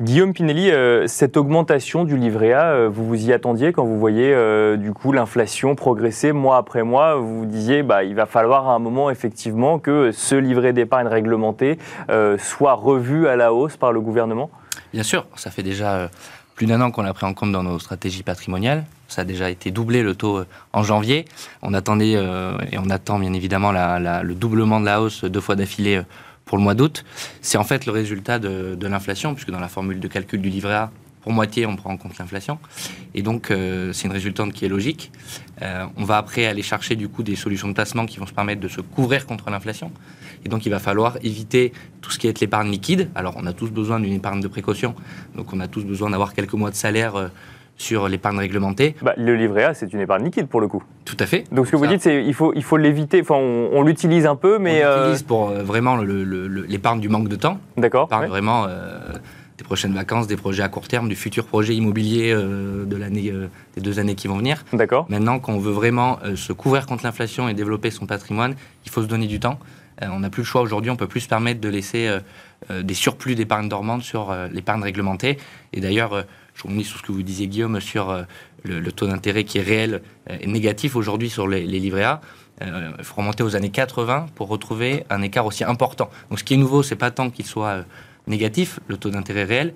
Guillaume 0.00 0.32
Pinelli, 0.32 0.70
euh, 0.70 1.06
cette 1.06 1.36
augmentation 1.36 2.04
du 2.04 2.16
livret 2.16 2.52
A, 2.52 2.72
euh, 2.72 2.88
vous 2.92 3.06
vous 3.06 3.26
y 3.26 3.32
attendiez 3.32 3.72
quand 3.72 3.84
vous 3.84 3.98
voyez 3.98 4.32
euh, 4.32 4.76
du 4.76 4.92
coup 4.92 5.12
l'inflation 5.12 5.74
progresser 5.74 6.32
mois 6.32 6.56
après 6.56 6.82
mois? 6.82 7.16
Vous 7.16 7.40
vous 7.40 7.46
disiez 7.46 7.82
bah, 7.82 8.04
il 8.04 8.14
va 8.14 8.26
falloir 8.26 8.68
à 8.68 8.74
un 8.74 8.78
moment 8.78 9.10
effectivement 9.10 9.78
que 9.78 10.10
ce 10.12 10.34
livret 10.34 10.72
d'épargne 10.72 11.06
réglementé 11.06 11.78
soit 12.38 12.74
revu 12.74 13.28
à 13.28 13.36
la 13.36 13.52
hausse 13.52 13.76
par 13.76 13.92
le 13.92 14.00
gouvernement? 14.00 14.50
Bien 14.92 15.02
sûr, 15.02 15.26
ça 15.36 15.50
fait 15.50 15.62
déjà 15.62 16.10
plus 16.54 16.66
d'un 16.66 16.80
an 16.80 16.90
qu'on 16.90 17.02
l'a 17.02 17.12
pris 17.14 17.26
en 17.26 17.34
compte 17.34 17.52
dans 17.52 17.62
nos 17.62 17.78
stratégies 17.78 18.22
patrimoniales. 18.22 18.84
Ça 19.08 19.22
a 19.22 19.24
déjà 19.24 19.50
été 19.50 19.70
doublé 19.70 20.02
le 20.02 20.14
taux 20.14 20.40
en 20.72 20.82
janvier. 20.82 21.24
On 21.62 21.74
attendait 21.74 22.12
et 22.12 22.78
on 22.78 22.90
attend 22.90 23.18
bien 23.18 23.32
évidemment 23.32 23.72
le 23.72 24.34
doublement 24.34 24.80
de 24.80 24.86
la 24.86 25.00
hausse 25.00 25.24
deux 25.24 25.40
fois 25.40 25.56
d'affilée 25.56 26.02
pour 26.44 26.58
le 26.58 26.64
mois 26.64 26.74
d'août, 26.74 27.04
c'est 27.40 27.58
en 27.58 27.64
fait 27.64 27.86
le 27.86 27.92
résultat 27.92 28.38
de, 28.38 28.86
l'inflation, 28.86 29.34
puisque 29.34 29.50
dans 29.50 29.60
la 29.60 29.68
formule 29.68 30.00
de 30.00 30.08
calcul 30.08 30.40
du 30.40 30.50
livret 30.50 30.74
A, 30.74 30.90
pour 31.22 31.32
moitié, 31.32 31.64
on 31.64 31.74
prend 31.74 31.90
en 31.90 31.96
compte 31.96 32.18
l'inflation. 32.18 32.58
Et 33.14 33.22
donc, 33.22 33.50
euh, 33.50 33.94
c'est 33.94 34.06
une 34.06 34.12
résultante 34.12 34.52
qui 34.52 34.66
est 34.66 34.68
logique. 34.68 35.10
Euh, 35.62 35.86
on 35.96 36.04
va 36.04 36.18
après 36.18 36.44
aller 36.44 36.60
chercher 36.60 36.96
du 36.96 37.08
coup 37.08 37.22
des 37.22 37.34
solutions 37.34 37.66
de 37.66 37.72
placement 37.72 38.04
qui 38.04 38.18
vont 38.18 38.26
se 38.26 38.34
permettre 38.34 38.60
de 38.60 38.68
se 38.68 38.82
couvrir 38.82 39.24
contre 39.24 39.48
l'inflation. 39.48 39.90
Et 40.44 40.50
donc, 40.50 40.66
il 40.66 40.68
va 40.68 40.80
falloir 40.80 41.16
éviter 41.22 41.72
tout 42.02 42.10
ce 42.10 42.18
qui 42.18 42.26
est 42.26 42.38
l'épargne 42.42 42.70
liquide. 42.70 43.08
Alors, 43.14 43.34
on 43.38 43.46
a 43.46 43.54
tous 43.54 43.70
besoin 43.70 44.00
d'une 44.00 44.12
épargne 44.12 44.42
de 44.42 44.48
précaution. 44.48 44.94
Donc, 45.34 45.54
on 45.54 45.60
a 45.60 45.66
tous 45.66 45.84
besoin 45.84 46.10
d'avoir 46.10 46.34
quelques 46.34 46.52
mois 46.52 46.70
de 46.70 46.76
salaire. 46.76 47.16
Euh, 47.16 47.28
sur 47.76 48.08
l'épargne 48.08 48.38
réglementée. 48.38 48.94
Bah, 49.02 49.14
le 49.16 49.34
livret 49.34 49.64
A, 49.64 49.74
c'est 49.74 49.92
une 49.92 50.00
épargne 50.00 50.24
liquide 50.24 50.46
pour 50.46 50.60
le 50.60 50.68
coup. 50.68 50.82
Tout 51.04 51.16
à 51.18 51.26
fait. 51.26 51.44
Donc 51.52 51.66
ce 51.66 51.72
que 51.72 51.76
vous 51.76 51.86
dites, 51.86 52.02
c'est 52.02 52.22
qu'il 52.22 52.34
faut, 52.34 52.52
il 52.54 52.62
faut 52.62 52.76
l'éviter, 52.76 53.20
enfin 53.20 53.34
on, 53.34 53.82
l'utilise 53.82 54.26
un 54.26 54.36
peu, 54.36 54.58
mais... 54.58 54.84
On 54.84 54.96
l'utilise 54.96 55.22
euh, 55.22 55.26
pour 55.26 55.48
euh, 55.48 55.62
vraiment 55.62 55.96
l'épargne 55.96 57.00
du 57.00 57.08
manque 57.08 57.28
de 57.28 57.36
temps. 57.36 57.58
D'accord. 57.76 58.04
L'épargne 58.04 58.28
vraiment 58.28 58.66
euh, 58.66 58.98
des 59.58 59.64
prochaines 59.64 59.92
vacances, 59.92 60.26
des 60.26 60.36
projets 60.36 60.62
à 60.62 60.68
court 60.68 60.88
terme, 60.88 61.08
du 61.08 61.16
futur 61.16 61.46
projet 61.46 61.74
immobilier 61.74 62.34
de 62.34 62.96
l'année, 62.96 63.32
des 63.74 63.80
deux 63.80 63.98
années 63.98 64.14
qui 64.14 64.26
vont 64.26 64.36
venir. 64.36 64.64
D'accord. 64.72 65.06
Maintenant, 65.08 65.38
quand 65.38 65.52
on 65.52 65.58
veut 65.58 65.72
vraiment 65.72 66.18
se 66.34 66.52
couvrir 66.52 66.86
contre 66.86 67.04
l'inflation 67.04 67.48
et 67.48 67.54
développer 67.54 67.92
son 67.92 68.06
patrimoine, 68.06 68.56
il 68.84 68.90
faut 68.90 69.02
se 69.02 69.06
donner 69.06 69.28
du 69.28 69.38
temps. 69.38 69.60
on 70.02 70.18
n'a 70.18 70.30
plus 70.30 70.40
le 70.40 70.46
choix 70.46 70.60
aujourd'hui, 70.60 70.90
on 70.90 70.96
peut 70.96 71.06
plus 71.06 71.20
se 71.20 71.28
permettre 71.28 71.60
de 71.60 71.68
laisser 71.68 72.18
des 72.68 72.94
surplus 72.94 73.36
d'épargne 73.36 73.68
dormante 73.68 74.02
sur 74.02 74.34
l'épargne 74.50 74.82
réglementée. 74.82 75.38
Et 75.72 75.80
d'ailleurs 75.80 76.24
je 76.54 76.62
reviens 76.62 76.82
sur 76.82 76.98
ce 76.98 77.02
que 77.02 77.12
vous 77.12 77.22
disiez, 77.22 77.48
Guillaume, 77.48 77.80
sur 77.80 78.10
euh, 78.10 78.22
le, 78.62 78.92
taux 78.92 79.06
d'intérêt 79.06 79.44
qui 79.44 79.58
est 79.58 79.62
réel 79.62 80.02
euh, 80.30 80.36
et 80.40 80.46
négatif 80.46 80.96
aujourd'hui 80.96 81.28
sur 81.28 81.48
les, 81.48 81.62
livrets 81.66 82.04
A. 82.04 82.20
Euh, 82.62 82.92
il 82.98 83.04
faut 83.04 83.16
remonter 83.16 83.42
aux 83.42 83.56
années 83.56 83.70
80 83.70 84.26
pour 84.34 84.48
retrouver 84.48 85.04
un 85.10 85.22
écart 85.22 85.44
aussi 85.46 85.64
important. 85.64 86.08
Donc 86.30 86.38
ce 86.38 86.44
qui 86.44 86.54
est 86.54 86.58
nouveau, 86.58 86.82
c'est 86.82 86.96
pas 86.96 87.10
tant 87.10 87.30
qu'il 87.30 87.44
soit 87.44 87.84
négatif, 88.26 88.78
le 88.86 88.96
taux 88.96 89.10
d'intérêt 89.10 89.44
réel, 89.44 89.74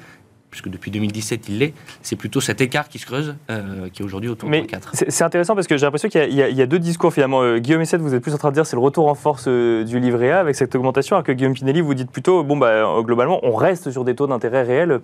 puisque 0.51 0.69
depuis 0.69 0.91
2017 0.91 1.49
il 1.49 1.59
l'est, 1.59 1.75
c'est 2.03 2.17
plutôt 2.17 2.41
cet 2.41 2.61
écart 2.61 2.89
qui 2.89 2.99
se 2.99 3.07
creuse, 3.07 3.37
euh, 3.51 3.89
qui 3.93 4.03
est 4.03 4.05
aujourd'hui 4.05 4.31
autour 4.31 4.49
Mais 4.49 4.63
de 4.63 4.67
4. 4.67 4.91
c'est 5.09 5.25
intéressant 5.25 5.55
parce 5.55 5.67
que 5.67 5.77
j'ai 5.77 5.85
l'impression 5.87 6.09
qu'il 6.09 6.33
y, 6.35 6.43
a- 6.43 6.49
y 6.49 6.61
y 6.61 6.67
deux 6.67 6.79
discours 6.79 7.13
finalement. 7.13 7.43
Euh, 7.43 7.59
Guillaume 7.59 7.81
Essette, 7.83 8.01
vous 8.01 8.15
êtes 8.15 8.23
plus 8.23 8.35
en 8.35 8.39
train 8.39 8.49
de 8.51 8.55
dire 8.55 8.67
c'est 8.67 8.77
le 8.77 8.83
retour 8.83 9.09
en 9.09 9.15
force 9.15 9.45
euh, 9.49 9.85
du 9.85 10.01
livret 10.01 10.31
A 10.31 10.41
avec 10.41 10.55
cette 10.57 10.75
augmentation, 10.75 11.17
alors 11.17 11.25
que 11.25 11.33
Guillaume 11.33 11.55
Pinelli, 11.55 11.81
vous 11.81 11.95
dites 11.95 12.11
plutôt 12.11 12.43
bon 12.45 12.57
bah 12.57 12.83
globalement 13.03 13.41
on 13.43 13.55
reste 13.55 13.91
sur 13.91 14.05
des 14.05 14.15
taux 14.15 14.27
d'intérêt 14.27 14.63
réels 14.63 15.01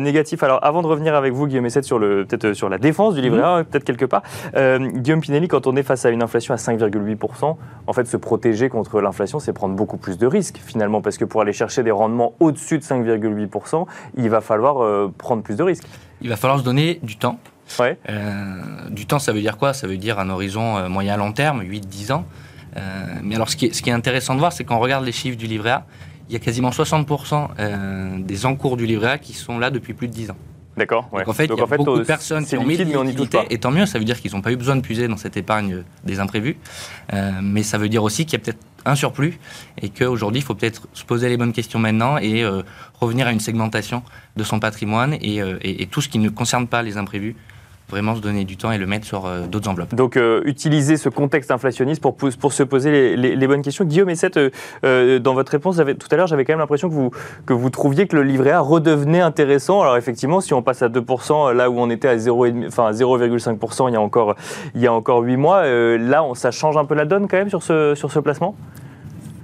négatifs. 0.00 0.42
Alors 0.42 0.58
avant 0.62 0.82
de 0.82 0.86
revenir 0.86 1.14
avec 1.14 1.32
vous, 1.32 1.46
Guillaume 1.46 1.66
Essette, 1.66 1.84
sur 1.84 1.98
peut-être 1.98 2.52
sur 2.52 2.68
la 2.68 2.78
défense 2.78 3.14
du 3.14 3.20
livret 3.20 3.42
A, 3.42 3.64
peut-être 3.64 3.84
quelque 3.84 4.04
part, 4.04 4.22
Guillaume 4.54 5.20
Pinelli, 5.20 5.48
quand 5.48 5.66
on 5.66 5.76
est 5.76 5.82
face 5.82 6.04
à 6.04 6.10
une 6.10 6.22
inflation 6.22 6.54
à 6.54 6.56
5,8%, 6.58 7.56
en 7.86 7.92
fait 7.92 8.06
se 8.06 8.16
protéger 8.16 8.68
contre 8.68 9.00
l'inflation, 9.00 9.38
c'est 9.38 9.52
prendre 9.52 9.74
beaucoup 9.74 9.96
plus 9.96 10.18
de 10.18 10.26
risques 10.26 10.60
finalement 10.64 11.00
parce 11.00 11.16
que 11.18 11.24
pour 11.24 11.40
aller 11.40 11.52
chercher 11.52 11.82
des 11.82 11.90
rendements 11.90 12.34
au-dessus 12.40 12.78
de 12.78 12.84
5,8%, 12.84 13.86
il 14.16 14.28
va 14.30 14.40
falloir 14.40 14.81
euh, 14.82 15.08
prendre 15.16 15.42
plus 15.42 15.56
de 15.56 15.62
risques. 15.62 15.86
Il 16.20 16.28
va 16.28 16.36
falloir 16.36 16.58
se 16.58 16.64
donner 16.64 17.00
du 17.02 17.16
temps. 17.16 17.38
Ouais. 17.78 17.98
Euh, 18.08 18.88
du 18.90 19.06
temps, 19.06 19.18
ça 19.18 19.32
veut 19.32 19.40
dire 19.40 19.56
quoi? 19.56 19.72
Ça 19.72 19.86
veut 19.86 19.96
dire 19.96 20.18
un 20.18 20.28
horizon 20.28 20.76
euh, 20.76 20.88
moyen 20.88 21.16
long 21.16 21.32
terme, 21.32 21.62
8-10 21.62 22.12
ans. 22.12 22.24
Mais 23.22 23.34
alors, 23.34 23.50
ce 23.50 23.56
qui, 23.56 23.66
est, 23.66 23.74
ce 23.74 23.82
qui 23.82 23.90
est 23.90 23.92
intéressant 23.92 24.34
de 24.34 24.38
voir, 24.38 24.52
c'est 24.52 24.64
quand 24.64 24.76
on 24.76 24.80
regarde 24.80 25.04
les 25.04 25.12
chiffres 25.12 25.36
du 25.36 25.46
livret 25.46 25.70
A, 25.70 25.86
il 26.28 26.32
y 26.32 26.36
a 26.36 26.38
quasiment 26.38 26.70
60% 26.70 27.48
euh, 27.58 28.18
des 28.20 28.46
encours 28.46 28.78
du 28.78 28.86
livret 28.86 29.10
A 29.10 29.18
qui 29.18 29.34
sont 29.34 29.58
là 29.58 29.70
depuis 29.70 29.92
plus 29.92 30.08
de 30.08 30.14
10 30.14 30.30
ans. 30.30 30.36
D'accord. 30.76 31.08
ouais. 31.12 31.20
Donc 31.20 31.28
en 31.28 31.32
fait, 31.34 31.44
il 31.44 31.56
y 31.58 31.60
a 31.60 31.66
beaucoup 31.66 31.90
euh, 31.96 31.98
de 31.98 32.04
personnes 32.04 32.44
c'est 32.44 32.56
qui 32.56 32.62
ont 32.62 32.66
mis 32.66 32.76
de 32.78 32.84
mais 32.84 32.96
on 32.96 33.04
et 33.50 33.58
tant 33.58 33.70
mieux, 33.70 33.84
ça 33.86 33.98
veut 33.98 34.04
dire 34.04 34.20
qu'ils 34.20 34.32
n'ont 34.32 34.40
pas 34.40 34.52
eu 34.52 34.56
besoin 34.56 34.76
de 34.76 34.80
puiser 34.80 35.06
dans 35.06 35.16
cette 35.18 35.36
épargne 35.36 35.74
euh, 35.74 35.84
des 36.04 36.18
imprévus. 36.18 36.56
Euh, 37.12 37.30
mais 37.42 37.62
ça 37.62 37.76
veut 37.78 37.88
dire 37.90 38.02
aussi 38.02 38.24
qu'il 38.24 38.38
y 38.38 38.42
a 38.42 38.44
peut-être 38.44 38.58
un 38.84 38.94
surplus 38.94 39.38
et 39.80 39.90
qu'aujourd'hui, 39.90 40.40
il 40.40 40.44
faut 40.44 40.54
peut-être 40.54 40.88
se 40.92 41.04
poser 41.04 41.28
les 41.28 41.36
bonnes 41.36 41.52
questions 41.52 41.78
maintenant 41.78 42.16
et 42.18 42.42
euh, 42.42 42.62
revenir 43.00 43.26
à 43.26 43.32
une 43.32 43.40
segmentation 43.40 44.02
de 44.36 44.44
son 44.44 44.58
patrimoine 44.60 45.14
et, 45.20 45.42
euh, 45.42 45.58
et- 45.60 45.82
et 45.82 45.86
tout 45.86 46.00
ce 46.00 46.08
qui 46.08 46.18
ne 46.18 46.30
concerne 46.30 46.66
pas 46.66 46.82
les 46.82 46.96
imprévus, 46.96 47.36
vraiment 47.92 48.16
se 48.16 48.20
donner 48.22 48.44
du 48.44 48.56
temps 48.56 48.72
et 48.72 48.78
le 48.78 48.86
mettre 48.86 49.06
sur 49.06 49.26
euh, 49.26 49.46
d'autres 49.46 49.68
enveloppes. 49.68 49.94
Donc, 49.94 50.16
euh, 50.16 50.40
utiliser 50.46 50.96
ce 50.96 51.10
contexte 51.10 51.50
inflationniste 51.50 52.00
pour, 52.00 52.16
pour 52.16 52.52
se 52.52 52.62
poser 52.62 52.90
les, 52.90 53.16
les- 53.16 53.36
les 53.36 53.46
bonnes 53.46 53.60
questions. 53.60 53.84
Guillaume 53.84 54.08
Essette, 54.08 54.38
euh, 54.38 54.50
euh, 54.84 55.18
dans 55.18 55.34
votre 55.34 55.52
réponse 55.52 55.76
tout 55.76 56.08
à 56.10 56.16
l'heure, 56.16 56.26
j'avais 56.26 56.44
quand 56.46 56.54
même 56.54 56.60
l'impression 56.60 56.88
que 56.88 56.94
vous, 56.94 57.10
que 57.44 57.52
vous 57.52 57.68
trouviez 57.70 58.06
que 58.06 58.16
le 58.16 58.22
livret 58.22 58.50
A 58.52 58.60
redevenait 58.60 59.20
intéressant. 59.20 59.82
Alors, 59.82 59.96
effectivement, 59.98 60.40
si 60.40 60.54
on 60.54 60.62
passe 60.62 60.80
à 60.82 60.88
2%, 60.88 61.52
là 61.54 61.68
où 61.70 61.78
on 61.78 61.90
était 61.90 62.08
à 62.08 62.16
0,5%, 62.16 62.66
enfin, 62.68 62.86
à 62.86 62.92
0,5% 62.92 63.88
il 63.88 63.92
y 63.92 63.96
a 63.96 64.00
encore, 64.00 64.34
il 64.74 64.80
y 64.80 64.86
a 64.86 64.92
encore 64.92 65.20
8 65.20 65.36
mois, 65.36 65.58
euh, 65.58 65.98
là, 65.98 66.24
on- 66.24 66.34
ça 66.34 66.50
change 66.50 66.78
un 66.78 66.86
peu 66.86 66.94
la 66.94 67.04
donne 67.04 67.28
quand 67.28 67.36
même 67.36 67.50
sur 67.50 67.62
ce, 67.62 67.94
sur 67.94 68.10
ce 68.10 68.18
placement? 68.20 68.56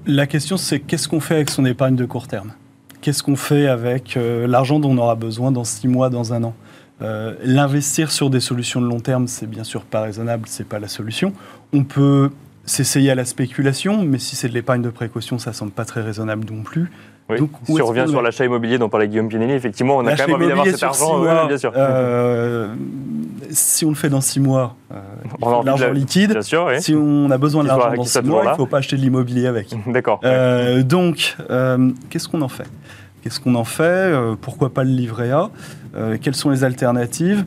La 0.06 0.26
question, 0.26 0.56
c'est 0.56 0.80
qu'est-ce 0.80 1.06
qu'on 1.06 1.20
fait 1.20 1.34
avec 1.34 1.50
son 1.50 1.66
épargne 1.66 1.94
de 1.96 2.06
court 2.06 2.26
terme? 2.26 2.52
Qu'est-ce 3.02 3.22
qu'on 3.22 3.36
fait 3.36 3.66
avec 3.68 4.16
euh, 4.16 4.46
l'argent 4.46 4.80
dont 4.80 4.90
on 4.90 4.98
aura 4.98 5.14
besoin 5.14 5.52
dans 5.52 5.64
six 5.64 5.86
mois, 5.86 6.08
dans 6.08 6.32
un 6.32 6.42
an? 6.44 6.54
Euh, 7.02 7.34
L'investir 7.44 8.10
sur 8.10 8.28
des 8.30 8.40
solutions 8.40 8.80
de 8.80 8.86
long 8.86 9.00
terme, 9.00 9.28
c'est 9.28 9.46
bien 9.48 9.64
sûr 9.64 9.82
pas 9.82 10.00
raisonnable, 10.02 10.44
c'est 10.46 10.66
pas 10.66 10.78
la 10.78 10.88
solution. 10.88 11.32
On 11.72 11.84
peut 11.84 12.30
s'essayer 12.64 13.10
à 13.10 13.14
la 13.14 13.24
spéculation, 13.24 14.02
mais 14.04 14.18
si 14.18 14.36
c'est 14.36 14.48
de 14.48 14.54
l'épargne 14.54 14.82
de 14.82 14.90
précaution, 14.90 15.38
ça 15.38 15.52
semble 15.52 15.70
pas 15.72 15.84
très 15.84 16.02
raisonnable 16.02 16.44
non 16.52 16.62
plus. 16.62 16.90
Oui. 17.30 17.38
Donc, 17.38 17.50
si 17.66 17.80
on 17.82 17.86
revient 17.86 18.06
sur 18.08 18.22
l'achat 18.22 18.44
immobilier 18.46 18.78
dont 18.78 18.88
parlait 18.88 19.06
Guillaume 19.06 19.28
Pinelli, 19.28 19.52
effectivement, 19.52 19.98
on 19.98 20.06
a 20.06 20.16
quand 20.16 20.26
même 20.26 20.36
envie 20.36 20.48
d'avoir 20.48 20.66
cet 20.66 20.82
argent. 20.82 21.46
bien 21.46 21.58
sûr. 21.58 21.72
euh, 21.76 22.74
si 23.50 23.84
on 23.84 23.90
le 23.90 23.94
fait 23.94 24.08
dans 24.08 24.20
six 24.22 24.40
mois, 24.40 24.76
euh, 24.92 24.96
On 25.42 25.58
a 25.58 25.60
de 25.60 25.66
l'argent 25.66 25.84
de 25.84 25.88
la- 25.90 25.94
liquide. 25.94 26.32
Bien 26.32 26.42
sûr, 26.42 26.64
oui. 26.68 26.80
Si 26.82 26.94
on 26.94 27.30
a 27.30 27.36
besoin 27.38 27.62
de 27.64 27.68
l'argent 27.68 27.92
dans 27.94 28.04
six 28.04 28.22
mois, 28.22 28.42
il 28.46 28.50
ne 28.50 28.54
faut 28.54 28.66
pas 28.66 28.78
acheter 28.78 28.96
de 28.96 29.02
l'immobilier 29.02 29.46
avec. 29.46 29.68
D'accord. 29.86 30.20
Donc, 30.84 31.36
qu'est-ce 32.10 32.28
qu'on 32.28 32.40
en 32.42 32.48
fait? 32.48 32.68
Qu'est-ce 33.22 33.40
qu'on 33.40 33.54
en 33.54 33.64
fait 33.64 33.82
Euh, 33.82 34.34
Pourquoi 34.40 34.72
pas 34.72 34.84
le 34.84 34.90
livret 34.90 35.30
A 35.30 35.50
Euh, 35.96 36.16
Quelles 36.20 36.36
sont 36.36 36.50
les 36.50 36.64
alternatives? 36.64 37.44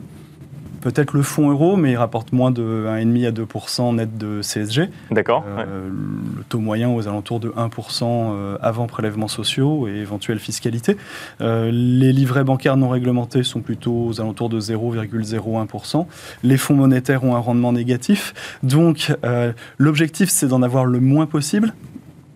Peut-être 0.80 1.12
le 1.14 1.22
fonds 1.22 1.48
euro, 1.48 1.76
mais 1.76 1.92
il 1.92 1.96
rapporte 1.96 2.32
moins 2.32 2.50
de 2.50 2.86
1,5 2.88 3.24
à 3.28 3.30
2% 3.30 3.94
net 3.94 4.18
de 4.18 4.40
CSG. 4.42 4.88
D'accord. 5.12 5.44
Euh, 5.46 5.56
ouais. 5.58 5.92
Le 6.38 6.42
taux 6.48 6.58
moyen 6.58 6.90
aux 6.90 7.06
alentours 7.06 7.38
de 7.38 7.50
1% 7.50 8.02
euh, 8.04 8.58
avant 8.60 8.88
prélèvements 8.88 9.28
sociaux 9.28 9.86
et 9.86 9.92
éventuelle 9.92 10.40
fiscalité. 10.40 10.96
Euh, 11.40 11.70
les 11.72 12.12
livrets 12.12 12.42
bancaires 12.42 12.76
non 12.76 12.88
réglementés 12.88 13.44
sont 13.44 13.60
plutôt 13.60 14.06
aux 14.08 14.20
alentours 14.20 14.48
de 14.48 14.58
0,01%. 14.58 16.06
Les 16.42 16.56
fonds 16.56 16.74
monétaires 16.74 17.22
ont 17.22 17.36
un 17.36 17.38
rendement 17.38 17.72
négatif. 17.72 18.34
Donc, 18.64 19.12
euh, 19.24 19.52
l'objectif, 19.78 20.30
c'est 20.30 20.48
d'en 20.48 20.62
avoir 20.62 20.84
le 20.84 20.98
moins 20.98 21.26
possible 21.26 21.74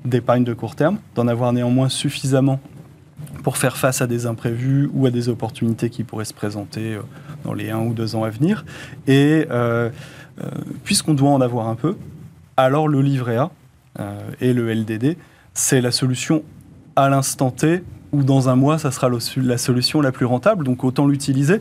d'épargne 0.05 0.45
de 0.45 0.55
court 0.55 0.77
terme, 0.77 0.99
d'en 1.17 1.27
avoir 1.27 1.53
néanmoins 1.53 1.89
suffisamment 1.89 2.61
pour 3.47 3.59
faire 3.59 3.77
face 3.77 4.03
à 4.03 4.09
des 4.09 4.27
imprévus 4.27 4.91
ou 4.93 5.07
à 5.07 5.11
des 5.13 5.29
opportunités 5.29 5.89
qui 5.89 6.03
pourraient 6.03 6.25
se 6.25 6.35
présenter 6.35 6.95
euh, 6.95 7.03
dans 7.45 7.55
les 7.55 7.71
un 7.71 7.79
ou 7.79 7.95
deux 7.95 8.17
ans 8.17 8.25
à 8.25 8.29
venir. 8.29 8.65
Et 9.07 9.47
euh, 9.53 9.89
euh, 10.43 10.51
puisqu'on 10.83 11.15
doit 11.15 11.31
en 11.31 11.41
avoir 11.41 11.69
un 11.69 11.77
peu, 11.77 11.95
alors 12.57 12.89
le 12.89 13.01
livret 13.01 13.37
A 13.37 13.53
euh, 14.01 14.19
et 14.41 14.53
le 14.53 14.75
LDD, 14.75 15.17
c'est 15.55 15.81
la 15.81 15.93
solution 15.93 16.43
à 16.97 17.09
l'instant 17.09 17.53
T 17.53 17.85
ou 18.11 18.25
dans 18.25 18.49
un 18.49 18.57
mois, 18.57 18.79
ça 18.79 18.91
sera 18.91 19.09
la 19.37 19.59
solution 19.59 20.01
la 20.01 20.11
plus 20.11 20.27
rentable. 20.27 20.65
Donc 20.65 20.83
autant 20.83 21.07
l'utiliser, 21.07 21.61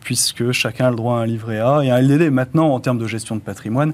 puisque 0.00 0.52
chacun 0.52 0.86
a 0.86 0.90
le 0.90 0.96
droit 0.96 1.18
à 1.18 1.22
un 1.22 1.26
livret 1.26 1.58
A 1.58 1.80
et 1.82 1.90
un 1.90 2.00
LDD. 2.00 2.30
Maintenant, 2.30 2.72
en 2.72 2.78
termes 2.78 2.98
de 2.98 3.06
gestion 3.08 3.34
de 3.34 3.40
patrimoine, 3.40 3.92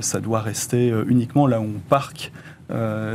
ça 0.00 0.20
doit 0.20 0.40
rester 0.40 0.94
uniquement 1.06 1.46
là 1.46 1.60
où 1.60 1.64
on 1.64 1.80
parque 1.88 2.32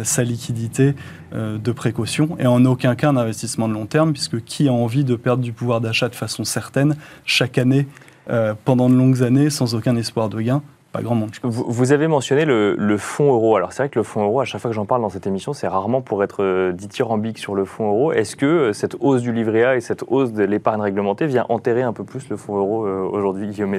sa 0.04 0.24
liquidité 0.24 0.94
de 1.34 1.72
précaution 1.72 2.38
et 2.40 2.48
en 2.48 2.66
aucun 2.66 2.96
cas 2.96 3.10
un 3.10 3.18
investissement 3.18 3.68
de 3.68 3.74
long 3.74 3.86
terme, 3.86 4.14
puisque 4.14 4.44
qui 4.44 4.68
a 4.68 4.74
envie 4.74 5.04
de 5.04 5.16
perdre 5.16 5.44
du 5.44 5.54
pouvoir 5.54 5.82
d'achat 5.82 6.10
de 6.10 6.16
façon 6.16 6.44
certaine 6.44 6.96
chaque 7.26 7.58
année 7.58 7.88
euh, 8.30 8.54
pendant 8.66 8.90
de 8.90 8.96
longues 8.96 9.24
années 9.24 9.50
sans 9.50 9.76
aucun 9.76 9.96
espoir 9.96 10.30
de 10.30 10.40
gain? 10.42 10.62
Pas 10.92 11.04
grand 11.04 11.14
monde. 11.14 11.30
je 11.34 11.40
pense. 11.40 11.54
Vous, 11.54 11.66
vous 11.68 11.92
avez 11.92 12.08
mentionné 12.08 12.46
le, 12.46 12.76
le 12.76 12.98
fonds 12.98 13.32
euro. 13.32 13.56
Alors 13.56 13.74
c'est 13.74 13.84
vrai 13.84 13.90
que 13.90 14.00
le 14.00 14.04
fonds 14.04 14.24
euro, 14.24 14.42
à 14.42 14.46
chaque 14.46 14.60
fois 14.60 14.72
que 14.72 14.76
j'en 14.76 14.86
parle 14.86 15.02
dans 15.02 15.10
cette 15.10 15.28
émission, 15.28 15.54
c'est 15.54 15.68
rarement 15.68 16.02
pour 16.02 16.24
être 16.24 16.44
euh, 16.44 16.72
dithyrambique 16.72 17.38
sur 17.38 17.54
le 17.54 17.66
fonds 17.66 17.88
euro. 17.88 18.12
Est-ce 18.12 18.36
que 18.36 18.46
euh, 18.46 18.74
cette 18.74 18.96
hausse 19.00 19.22
du 19.22 19.32
livret 19.32 19.64
A 19.64 19.76
et 19.76 19.82
cette 19.82 20.04
hausse 20.08 20.34
de 20.34 20.44
l'épargne 20.44 20.82
réglementée 20.82 21.28
vient 21.28 21.46
enterrer 21.50 21.84
un 21.84 21.94
peu 21.94 22.04
plus 22.04 22.28
le 22.30 22.38
fonds 22.38 22.58
euro 22.58 22.88
euh, 22.88 23.02
aujourd'hui, 23.02 23.48
Guillaume 23.48 23.78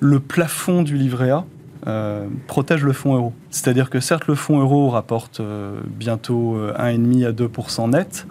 le 0.00 0.20
plafond 0.20 0.82
du 0.82 0.96
livret 0.96 1.30
A 1.30 1.44
euh, 1.86 2.26
protège 2.46 2.84
le 2.84 2.92
fonds 2.92 3.14
euro. 3.14 3.32
C'est-à-dire 3.50 3.90
que 3.90 4.00
certes, 4.00 4.26
le 4.26 4.34
fonds 4.34 4.60
euro 4.60 4.90
rapporte 4.90 5.40
euh, 5.40 5.80
bientôt 5.86 6.56
euh, 6.56 6.74
1,5% 6.78 7.26
à 7.26 7.32
2% 7.32 7.90
net, 7.90 8.26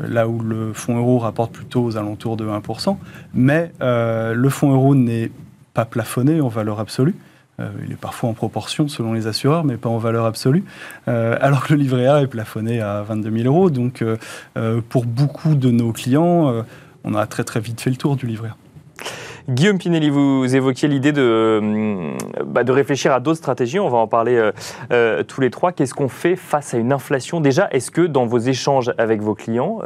euh, 0.00 0.08
là 0.08 0.28
où 0.28 0.40
le 0.40 0.72
fonds 0.72 0.96
euro 0.96 1.18
rapporte 1.18 1.52
plutôt 1.52 1.84
aux 1.84 1.96
alentours 1.96 2.36
de 2.36 2.46
1% 2.46 2.96
mais 3.34 3.72
euh, 3.82 4.34
le 4.34 4.48
fonds 4.48 4.72
euro 4.72 4.94
n'est 4.94 5.30
pas 5.74 5.84
plafonné 5.84 6.40
en 6.40 6.48
valeur 6.48 6.80
absolue. 6.80 7.14
Euh, 7.58 7.70
il 7.86 7.92
est 7.92 7.96
parfois 7.96 8.28
en 8.28 8.34
proportion 8.34 8.88
selon 8.88 9.14
les 9.14 9.26
assureurs, 9.26 9.64
mais 9.64 9.76
pas 9.76 9.88
en 9.88 9.98
valeur 9.98 10.26
absolue. 10.26 10.64
Euh, 11.08 11.36
alors 11.40 11.66
que 11.66 11.72
le 11.72 11.80
livret 11.80 12.06
A 12.06 12.20
est 12.22 12.26
plafonné 12.26 12.80
à 12.80 13.02
22 13.02 13.30
000 13.42 13.44
euros. 13.46 13.70
Donc, 13.70 14.02
euh, 14.02 14.16
euh, 14.56 14.80
pour 14.86 15.06
beaucoup 15.06 15.54
de 15.54 15.70
nos 15.70 15.92
clients, 15.92 16.50
euh, 16.50 16.62
on 17.04 17.14
a 17.14 17.26
très 17.26 17.44
très 17.44 17.60
vite 17.60 17.80
fait 17.80 17.90
le 17.90 17.96
tour 17.96 18.16
du 18.16 18.26
livret 18.26 18.50
A. 18.50 18.56
Guillaume 19.48 19.78
Pinelli, 19.78 20.10
vous 20.10 20.56
évoquiez 20.56 20.88
l'idée 20.88 21.12
de, 21.12 21.22
euh, 21.22 22.10
bah, 22.44 22.64
de 22.64 22.72
réfléchir 22.72 23.12
à 23.12 23.20
d'autres 23.20 23.38
stratégies. 23.38 23.78
On 23.78 23.88
va 23.88 23.98
en 23.98 24.08
parler 24.08 24.34
euh, 24.34 24.50
euh, 24.90 25.22
tous 25.22 25.40
les 25.40 25.50
trois. 25.50 25.70
Qu'est-ce 25.70 25.94
qu'on 25.94 26.08
fait 26.08 26.34
face 26.34 26.74
à 26.74 26.78
une 26.78 26.92
inflation? 26.92 27.40
Déjà, 27.40 27.68
est-ce 27.70 27.92
que 27.92 28.00
dans 28.00 28.26
vos 28.26 28.40
échanges 28.40 28.92
avec 28.98 29.22
vos 29.22 29.36
clients 29.36 29.78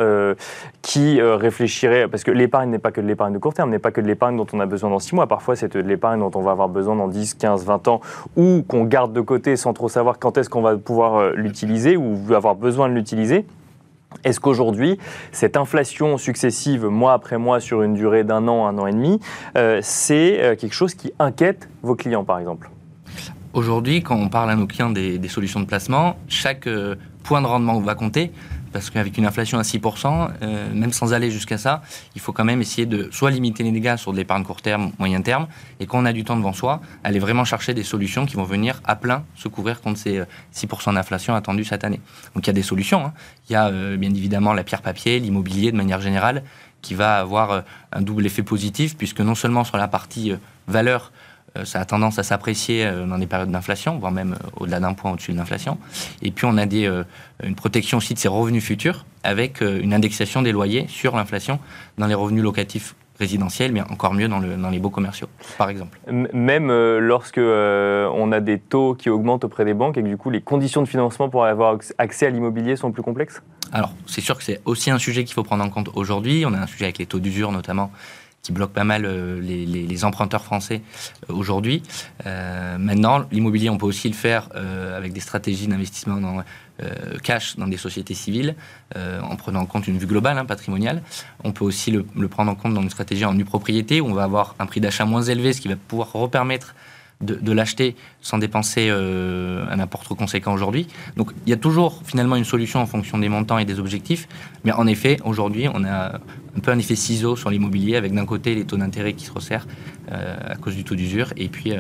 qui 0.81 1.21
réfléchiraient, 1.21 2.09
parce 2.09 2.25
que 2.25 2.31
l'épargne 2.31 2.71
n'est 2.71 2.79
pas 2.79 2.91
que 2.91 3.03
de 3.03 3.07
l'épargne 3.07 3.35
de 3.35 3.39
court 3.39 3.53
terme, 3.53 3.71
n'est 3.71 3.79
pas 3.79 3.91
que 3.91 4.01
de 4.01 4.07
l'épargne 4.07 4.37
dont 4.37 4.47
on 4.53 4.61
a 4.61 4.67
besoin 4.67 4.89
dans 4.89 4.99
six 4.99 5.15
mois. 5.15 5.27
Parfois, 5.27 5.57
c'est 5.57 5.77
de 5.77 5.81
l'épargne 5.81 6.21
dont 6.21 6.31
on 6.35 6.41
va 6.41 6.53
avoir 6.53 6.71
besoin 6.71 6.97
dans 6.97 7.09
10, 7.09 7.35
15, 7.35 7.65
20 7.65 7.89
ans, 7.89 8.01
ou 8.37 8.63
qu'on 8.67 8.85
garde 8.85 9.13
de 9.13 9.21
côté 9.21 9.57
sans 9.57 9.75
trop 9.75 9.91
savoir 9.91 10.19
quand 10.19 10.39
est-ce 10.39 10.49
qu'on 10.49 10.63
va 10.63 10.77
pouvoir 10.77 11.33
l'utiliser 11.33 11.97
ou 11.99 12.17
avoir 12.35 12.55
besoin 12.55 12.89
de 12.89 12.95
l'utiliser. 12.95 13.45
Est-ce 14.25 14.41
qu'aujourd'hui, 14.41 14.99
cette 15.33 15.57
inflation 15.57 16.19
successive, 16.19 16.87
mois 16.87 17.13
après 17.13 17.39
mois, 17.39 17.61
sur 17.61 17.83
une 17.83 17.95
durée 17.95 18.25
d'un 18.25 18.49
an, 18.49 18.67
un 18.67 18.77
an 18.79 18.87
et 18.87 18.93
demi, 18.93 19.21
euh, 19.57 19.81
c'est 19.83 20.43
euh, 20.43 20.57
quelque 20.57 20.75
chose 20.75 20.95
qui 20.95 21.13
inquiète 21.19 21.69
vos 21.83 21.95
clients, 21.95 22.25
par 22.25 22.39
exemple? 22.39 22.71
Aujourd'hui, 23.53 24.03
quand 24.03 24.17
on 24.17 24.29
parle 24.29 24.51
à 24.51 24.57
nos 24.57 24.67
clients 24.67 24.91
des, 24.91 25.29
solutions 25.29 25.61
de 25.61 25.65
placement, 25.65 26.17
chaque 26.29 26.67
euh, 26.67 26.97
point 27.23 27.41
de 27.41 27.47
rendement 27.47 27.81
va 27.81 27.95
compter, 27.95 28.33
parce 28.73 28.91
qu'avec 28.91 29.17
une 29.19 29.27
inflation 29.27 29.59
à 29.59 29.63
6%, 29.63 30.31
euh, 30.43 30.73
même 30.75 30.93
sans 30.93 31.13
aller 31.13 31.31
jusqu'à 31.31 31.59
ça, 31.59 31.83
il 32.15 32.21
faut 32.21 32.33
quand 32.33 32.45
même 32.45 32.61
essayer 32.61 32.87
de 32.87 33.09
soit 33.13 33.31
limiter 33.31 33.63
les 33.63 33.73
dégâts 33.73 33.97
sur 33.97 34.13
de 34.13 34.17
l'épargne 34.17 34.45
court 34.45 34.63
terme, 34.63 34.93
moyen 34.99 35.23
terme, 35.23 35.49
et 35.81 35.87
quand 35.87 35.99
on 35.99 36.05
a 36.05 36.13
du 36.13 36.25
temps 36.25 36.37
devant 36.37 36.53
soi, 36.53 36.81
aller 37.05 37.19
vraiment 37.19 37.45
chercher 37.45 37.75
des 37.75 37.83
solutions 37.85 38.27
qui 38.27 38.37
vont 38.37 38.45
venir 38.45 38.81
à 38.85 38.97
plein 38.97 39.25
se 39.35 39.49
couvrir 39.49 39.81
contre 39.81 39.99
ces 39.99 40.19
euh, 40.19 40.25
6% 40.55 40.95
d'inflation 40.95 41.35
attendue 41.35 41.65
cette 41.65 41.85
année. 41.85 42.01
Donc 42.35 42.45
il 42.45 42.49
y 42.49 42.51
a 42.51 42.55
des 42.55 42.63
solutions. 42.63 43.07
hein. 43.07 43.13
Il 43.49 43.53
y 43.53 43.57
a 43.57 43.67
euh, 43.69 43.97
bien 43.97 44.11
évidemment 44.11 44.53
la 44.53 44.65
pierre 44.65 44.83
papier, 44.83 45.19
l'immobilier 45.19 45.73
de 45.73 45.77
manière 45.77 46.01
générale, 46.01 46.43
qui 46.83 46.95
va 46.95 47.19
avoir 47.19 47.51
euh, 47.51 47.61
un 47.93 48.03
double 48.03 48.27
effet 48.27 48.43
positif, 48.43 48.97
puisque 48.97 49.21
non 49.21 49.35
seulement 49.35 49.65
sur 49.65 49.77
la 49.77 49.89
partie 49.89 50.33
euh, 50.33 50.37
valeur, 50.67 51.13
ça 51.65 51.81
a 51.81 51.85
tendance 51.85 52.19
à 52.19 52.23
s'apprécier 52.23 52.89
dans 53.09 53.19
des 53.19 53.27
périodes 53.27 53.51
d'inflation, 53.51 53.99
voire 53.99 54.13
même 54.13 54.37
au-delà 54.57 54.81
d'un 54.81 54.95
point 54.95 55.13
au-dessus 55.13 55.33
de 55.33 55.37
l'inflation. 55.37 55.79
Et 56.23 56.31
puis 56.31 56.47
on 56.47 56.57
a 56.57 56.67
des, 56.67 56.89
une 57.43 57.55
protection 57.55 57.99
aussi 57.99 58.15
de 58.15 58.19
ses 58.19 58.29
revenus 58.29 58.65
futurs 58.65 59.05
avec 59.25 59.61
une 59.61 59.93
indexation 59.93 60.43
des 60.43 60.53
loyers 60.53 60.87
sur 60.89 61.17
l'inflation 61.17 61.59
dans 61.99 62.07
les 62.07 62.15
revenus 62.15 62.43
locatifs 62.43 62.95
résidentiels, 63.21 63.71
mais 63.73 63.83
encore 63.83 64.15
mieux 64.15 64.29
dans, 64.29 64.39
le, 64.39 64.57
dans 64.57 64.71
les 64.71 64.79
beaux 64.79 64.91
commerciaux, 64.91 65.29
par 65.59 65.69
exemple. 65.69 66.01
Même 66.11 66.71
euh, 66.71 66.99
lorsque 66.99 67.39
euh, 67.39 68.11
on 68.15 68.33
a 68.33 68.41
des 68.41 68.59
taux 68.59 68.95
qui 68.95 69.11
augmentent 69.11 69.45
auprès 69.45 69.67
des 69.67 69.75
banques 69.75 69.99
et 69.99 70.03
que 70.03 70.09
du 70.09 70.17
coup 70.17 70.31
les 70.31 70.41
conditions 70.41 70.83
de 70.83 70.89
financement 70.89 71.29
pour 71.29 71.45
avoir 71.45 71.77
accès 71.99 72.27
à 72.27 72.31
l'immobilier 72.31 72.77
sont 72.77 72.91
plus 72.91 73.03
complexes? 73.03 73.43
Alors, 73.73 73.93
c'est 74.07 74.23
sûr 74.23 74.37
que 74.37 74.43
c'est 74.43 74.61
aussi 74.65 74.91
un 74.91 74.99
sujet 74.99 75.23
qu'il 75.25 75.35
faut 75.35 75.45
prendre 75.45 75.63
en 75.63 75.69
compte 75.69 75.91
aujourd'hui. 75.95 76.45
On 76.47 76.55
a 76.55 76.59
un 76.59 76.67
sujet 76.67 76.87
avec 76.87 76.99
les 76.99 77.07
taux 77.07 77.21
d'usure 77.21 77.53
notamment 77.53 77.93
qui 78.43 78.53
bloquent 78.53 78.73
pas 78.73 78.85
mal 78.85 79.05
euh, 79.05 79.41
les, 79.41 80.05
emprunteurs 80.05 80.45
français 80.45 80.81
aujourd'hui. 81.29 81.83
maintenant, 82.25 83.27
l'immobilier, 83.31 83.69
on 83.69 83.77
peut 83.77 83.87
aussi 83.87 84.09
le 84.09 84.15
faire 84.15 84.49
avec 84.97 85.13
des 85.13 85.21
stratégies 85.21 85.67
d'investissement 85.67 86.17
dans 86.17 86.43
euh, 86.83 87.19
cash 87.23 87.57
dans 87.57 87.67
des 87.67 87.77
sociétés 87.77 88.15
civiles, 88.15 88.55
euh, 88.97 89.21
en 89.21 89.37
prenant 89.37 89.61
en 89.61 89.67
compte 89.67 89.87
une 89.87 89.99
vue 89.99 90.07
globale, 90.07 90.39
hein, 90.39 90.47
patrimoniale. 90.47 91.03
On 91.45 91.53
peut 91.53 91.65
aussi 91.65 91.91
le, 91.91 92.05
prendre 92.29 92.51
en 92.51 92.55
compte 92.55 92.73
dans 92.73 92.81
une 92.81 92.91
stratégie 92.91 93.25
en 93.27 93.35
nue 93.35 93.45
propriété, 93.45 94.01
où 94.01 94.07
on 94.07 94.15
va 94.15 94.25
avoir 94.25 94.55
un 94.59 94.67
prix 94.67 94.81
d'achat 94.81 95.05
moins 95.05 95.23
élevé, 95.23 95.53
ce 95.53 95.61
qui 95.61 95.69
va 95.69 95.77
pouvoir 95.77 96.13
repermettre 96.13 96.75
de, 97.21 97.53
l'acheter 97.53 97.97
sans 98.23 98.39
dépenser 98.39 98.89
euh, 98.89 99.67
un 99.71 99.79
apport 99.79 100.03
trop 100.05 100.15
conséquent 100.15 100.55
aujourd'hui. 100.55 100.87
Donc 101.17 101.33
il 101.47 101.51
y 101.51 101.53
a 101.53 101.59
toujours 101.59 102.01
finalement 102.05 102.37
une 102.37 102.45
solution 102.45 102.81
en 102.81 102.87
fonction 102.87 103.19
des 103.19 103.29
montants 103.29 103.59
et 103.59 103.67
des 103.67 103.79
objectifs. 103.79 104.27
Mais 104.65 104.73
en 104.73 104.87
effet, 104.87 105.19
aujourd'hui, 105.25 105.69
on 105.69 105.85
a 105.85 106.19
un 106.57 106.61
peu 106.61 106.71
un 106.71 106.79
effet 106.79 106.97
ciseau 106.97 107.37
sur 107.37 107.51
l'immobilier 107.51 107.97
avec 107.97 108.13
d'un 108.13 108.27
côté 108.27 108.55
les 108.55 108.65
taux 108.65 108.77
d'intérêt 108.77 109.13
qui 109.13 109.25
se 109.25 109.33
resserrent 109.33 109.67
à 110.11 110.57
cause 110.57 110.75
du 110.75 110.83
taux 110.83 110.97
d'usure 110.97 111.33
et 111.37 111.49
puis 111.49 111.73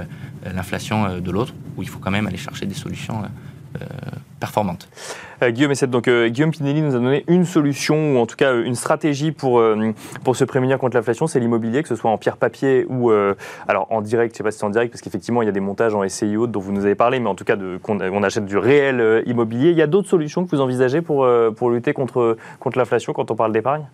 l'inflation 0.45 1.19
de 1.19 1.31
l'autre, 1.33 1.55
où 1.77 1.83
il 1.83 1.89
faut 1.89 1.99
quand 1.99 2.13
même 2.13 2.29
aller 2.29 2.37
chercher 2.37 2.67
des 2.67 2.75
solutions 2.75 3.23
euh, 3.77 3.85
performante. 4.41 4.89
Euh, 5.43 5.51
Guillaume 5.51 5.75
donc 5.87 6.09
euh, 6.09 6.29
Guillaume 6.29 6.51
Pinelli 6.51 6.83
nous 6.83 6.97
a 6.97 6.99
donné 6.99 7.25
une 7.29 7.45
solution 7.45 8.17
ou 8.17 8.19
en 8.19 8.27
tout 8.27 8.35
cas 8.35 8.57
une 8.57 8.75
stratégie 8.75 9.31
pour 9.31 9.63
pour 10.25 10.35
se 10.35 10.45
prémunir 10.45 10.79
contre 10.79 10.97
l'inflation, 10.97 11.29
c'est 11.29 11.39
l'immobilier, 11.39 11.83
que 11.83 11.89
ce 11.89 11.95
soit 11.95 12.11
en 12.11 12.19
pierre 12.19 12.37
papier 12.37 12.85
ou 12.89 13.13
alors 13.69 13.87
en 13.91 14.01
direct. 14.01 14.35
Je 14.35 14.39
sais 14.39 14.43
pas 14.43 14.51
si 14.51 14.59
c'est 14.59 14.65
en 14.65 14.71
direct 14.71 14.91
parce 14.93 15.03
qu'effectivement 15.03 15.43
il 15.43 15.47
y 15.47 15.49
a 15.49 15.53
des 15.53 15.61
montages 15.61 15.95
en 15.95 16.09
SCI 16.09 16.35
dont 16.49 16.59
vous 16.59 16.73
nous 16.73 16.85
avez 16.85 16.97
parlé, 16.97 17.21
mais 17.21 17.29
en 17.29 17.37
tout 17.37 17.45
cas 17.45 17.57
qu'on 17.83 18.01
on 18.01 18.23
achète 18.25 18.47
du 18.47 18.57
réel 18.57 19.23
immobilier. 19.27 19.71
Il 19.71 19.77
y 19.77 19.83
a 19.83 19.87
d'autres 19.87 20.09
solutions 20.09 20.45
que 20.45 20.51
vous 20.51 20.63
envisagez 20.63 21.01
pour 21.01 21.29
pour 21.55 21.71
lutter 21.71 21.93
contre 21.93 22.39
contre 22.59 22.77
l'inflation 22.79 23.13
quand 23.13 23.31
on 23.31 23.37
parle 23.37 23.53
d'épargne? 23.53 23.85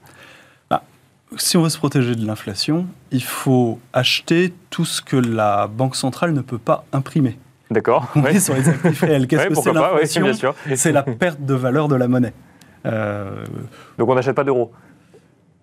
Si 1.37 1.57
on 1.57 1.62
veut 1.62 1.69
se 1.69 1.79
protéger 1.79 2.15
de 2.15 2.25
l'inflation, 2.25 2.87
il 3.11 3.23
faut 3.23 3.79
acheter 3.93 4.55
tout 4.71 4.85
ce 4.85 5.03
que 5.03 5.17
la 5.17 5.67
banque 5.67 5.97
centrale 5.97 6.33
ne 6.33 6.41
peut 6.41 6.59
pas 6.59 6.85
imprimer. 6.93 7.39
D'accord. 7.71 8.09
Oui. 8.15 8.41
sur 8.41 8.55
les 8.55 8.69
actifs 8.69 9.01
réels. 9.01 9.27
Qu'est-ce 9.27 9.49
que 9.49 9.55
c'est 9.55 9.73
l'inflation 9.73 10.55
C'est 10.77 10.93
la 10.93 11.03
perte 11.03 11.41
de 11.45 11.55
valeur 11.55 11.89
de 11.89 11.97
la 11.97 12.07
monnaie. 12.07 12.33
Euh, 12.87 13.45
Donc 13.99 14.09
on 14.09 14.15
n'achète 14.15 14.37
pas 14.37 14.45
d'euros 14.45 14.73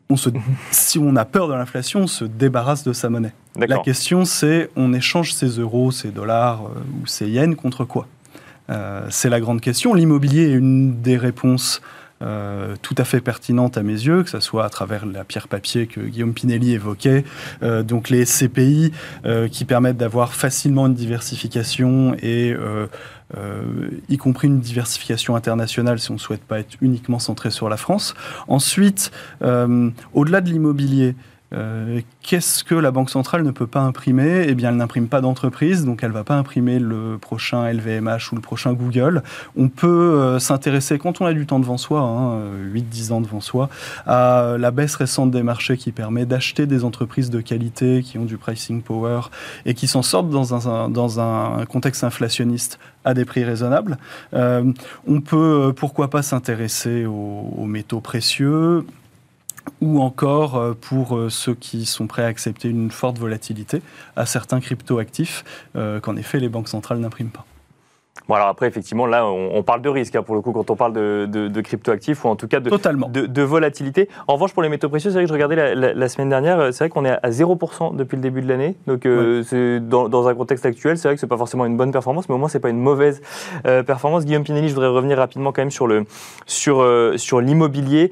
on 0.10 0.18
se, 0.18 0.30
si 0.72 1.00
on 1.00 1.16
a 1.16 1.26
peur 1.26 1.48
de 1.48 1.54
l'inflation, 1.54 2.02
on 2.02 2.08
se 2.08 2.26
débarrasse 2.26 2.84
de 2.84 2.94
sa 2.94 3.10
monnaie. 3.10 3.34
La 3.56 3.80
question, 3.80 4.26
c'est 4.26 4.70
on 4.76 4.94
échange 4.94 5.34
ces 5.34 5.48
euros, 5.60 5.92
ces 5.92 6.10
dollars 6.10 6.66
euh, 6.66 6.80
ou 7.02 7.08
ces 7.08 7.28
yens 7.28 7.56
contre 7.56 7.84
quoi? 7.86 8.08
Euh, 8.70 9.06
C'est 9.10 9.30
la 9.30 9.40
grande 9.40 9.62
question. 9.62 9.94
L'immobilier 9.94 10.50
est 10.50 10.54
une 10.54 11.02
des 11.02 11.18
réponses 11.18 11.82
euh, 12.24 12.76
tout 12.82 12.96
à 12.98 13.04
fait 13.04 13.22
pertinente 13.22 13.78
à 13.78 13.84
mes 13.84 13.94
yeux, 13.94 14.24
que 14.24 14.30
ce 14.30 14.40
soit 14.40 14.66
à 14.66 14.70
travers 14.70 15.06
la 15.06 15.24
pierre 15.24 15.48
papier 15.48 15.88
que 15.88 16.00
Guillaume 16.00 16.34
Pinelli 16.34 16.74
évoquait, 16.74 17.26
euh, 17.64 17.84
donc 17.84 18.10
les 18.10 18.26
CPI 18.26 18.92
euh, 19.26 19.48
qui 19.48 19.66
permettent 19.66 19.98
d'avoir 19.98 20.34
facilement 20.34 20.88
une 20.88 20.94
diversification 20.94 22.16
et 22.22 22.56
y 24.10 24.18
compris 24.18 24.48
une 24.48 24.60
diversification 24.60 25.36
internationale 25.36 25.98
si 26.00 26.12
on 26.12 26.16
ne 26.16 26.20
souhaite 26.20 26.44
pas 26.44 26.60
être 26.60 26.76
uniquement 26.82 27.18
centré 27.18 27.50
sur 27.50 27.68
la 27.68 27.78
France. 27.78 28.14
Ensuite, 28.48 29.12
au-delà 29.42 30.42
de 30.42 30.50
l'immobilier, 30.50 31.16
euh, 31.54 32.02
qu'est-ce 32.22 32.64
que 32.64 32.76
la 32.76 32.92
Banque 32.92 33.10
centrale 33.10 33.44
ne 33.44 33.52
peut 33.52 33.68
pas 33.68 33.82
imprimer? 33.82 34.46
Eh 34.48 34.56
bien, 34.56 34.70
elle 34.70 34.78
n'imprime 34.78 35.08
pas 35.08 35.22
d'entreprise, 35.22 35.86
donc 35.86 36.04
elle 36.04 36.10
ne 36.10 36.14
va 36.14 36.24
pas 36.24 36.36
imprimer 36.36 36.80
le 36.80 37.18
prochain 37.20 37.72
LVMH 37.72 38.32
ou 38.32 38.36
le 38.36 38.42
prochain 38.42 38.74
Google. 38.74 39.24
On 39.56 39.70
peut 39.70 39.88
euh, 39.88 40.40
s'intéresser, 40.40 40.98
quand 40.98 41.22
on 41.22 41.26
a 41.26 41.34
du 41.34 41.46
temps 41.46 41.60
devant 41.60 41.78
soi, 41.78 42.02
hein, 42.02 42.40
8-10 42.74 43.12
ans 43.12 43.22
devant 43.22 43.42
soi, 43.42 43.70
à 44.06 44.56
la 44.58 44.72
baisse 44.72 44.96
récente 44.96 45.32
des 45.32 45.44
marchés 45.44 45.78
qui 45.78 45.92
permet 45.92 46.26
d'acheter 46.26 46.66
des 46.66 46.84
entreprises 46.84 47.30
de 47.30 47.42
qualité, 47.42 48.02
qui 48.04 48.18
ont 48.18 48.26
du 48.26 48.38
pricing 48.38 48.82
power 48.82 49.22
et 49.66 49.74
qui 49.74 49.88
s'en 49.88 50.02
sortent 50.02 50.30
dans 50.30 51.20
un, 51.20 51.66
contexte 51.66 52.04
inflationniste 52.04 52.80
à 53.06 53.14
des 53.14 53.26
prix 53.26 53.44
raisonnables. 53.44 53.98
Euh, 54.34 54.72
on 55.08 55.22
peut, 55.22 55.74
pourquoi 55.76 56.10
pas, 56.10 56.22
s'intéresser 56.22 57.06
aux 57.06 57.66
métaux 57.66 58.02
précieux 58.02 58.86
ou 59.82 60.02
encore 60.02 60.56
euh, 60.56 60.74
pour 60.74 61.18
euh, 61.18 61.30
ceux 61.30 61.56
qui 61.56 61.86
sont 61.86 62.08
prêts 62.08 62.24
à 62.24 62.28
accepter 62.28 62.70
une 62.70 62.92
forte 62.92 63.18
volatilité 63.18 63.82
à 64.16 64.26
certains 64.26 64.60
cryptoactifs 64.60 65.44
euh, 65.76 66.00
qu'en 66.00 66.16
effet 66.16 66.40
les 66.40 66.50
banques 66.50 66.70
centrales 66.70 67.00
n'impriment 67.00 67.30
pas. 67.30 67.46
Bon, 68.30 68.36
alors 68.36 68.48
après, 68.48 68.68
effectivement, 68.68 69.06
là, 69.06 69.26
on, 69.26 69.64
parle 69.64 69.82
de 69.82 69.90
risque, 69.90 70.16
hein, 70.16 70.24
pour 70.24 70.36
le 70.36 70.42
coup, 70.42 70.54
quand 70.54 70.70
on 70.70 70.76
parle 70.78 70.94
de, 70.94 71.26
de, 71.26 71.62
cryptoactifs, 71.62 72.24
ou 72.24 72.30
en 72.30 72.38
tout 72.38 72.48
cas 72.48 72.62
de, 72.62 73.26
de, 73.26 73.42
volatilité. 73.42 74.08
En 74.28 74.36
revanche, 74.36 74.54
pour 74.54 74.64
les 74.64 74.70
métaux 74.70 74.88
précieux, 74.88 75.10
c'est 75.10 75.16
vrai 75.16 75.24
que 75.24 75.28
je 75.28 75.34
regardais 75.34 75.76
la, 75.76 76.10
semaine 76.10 76.30
dernière, 76.30 76.60
euh, 76.60 76.72
c'est 76.72 76.86
vrai 76.86 76.90
qu'on 76.90 77.04
est 77.04 77.18
à 77.22 77.30
0% 77.30 77.96
depuis 77.98 78.16
le 78.16 78.22
début 78.22 78.42
de 78.42 78.48
l'année. 78.48 78.76
Donc, 78.88 79.06
euh, 79.06 79.44
c'est 79.44 79.82
dans, 79.82 80.08
dans, 80.08 80.28
un 80.30 80.36
contexte 80.36 80.66
actuel, 80.66 80.98
c'est 80.98 81.10
vrai 81.10 81.16
que 81.16 81.20
c'est 81.20 81.28
pas 81.28 81.38
forcément 81.38 81.66
une 81.66 81.76
bonne 81.76 81.92
performance, 81.92 82.30
mais 82.30 82.36
au 82.36 82.38
moins, 82.38 82.48
c'est 82.48 82.62
pas 82.62 82.70
une 82.70 82.80
mauvaise 82.80 83.22
euh, 83.66 83.84
performance. 83.84 84.24
Guillaume 84.24 84.44
Pinelli, 84.44 84.70
je 84.70 84.74
voudrais 84.74 84.90
revenir 84.90 85.18
rapidement 85.18 85.52
quand 85.52 85.62
même 85.62 85.72
sur, 85.72 85.88
le, 85.88 86.06
sur, 86.46 86.86
sur 87.18 87.42
l'immobilier. 87.42 88.12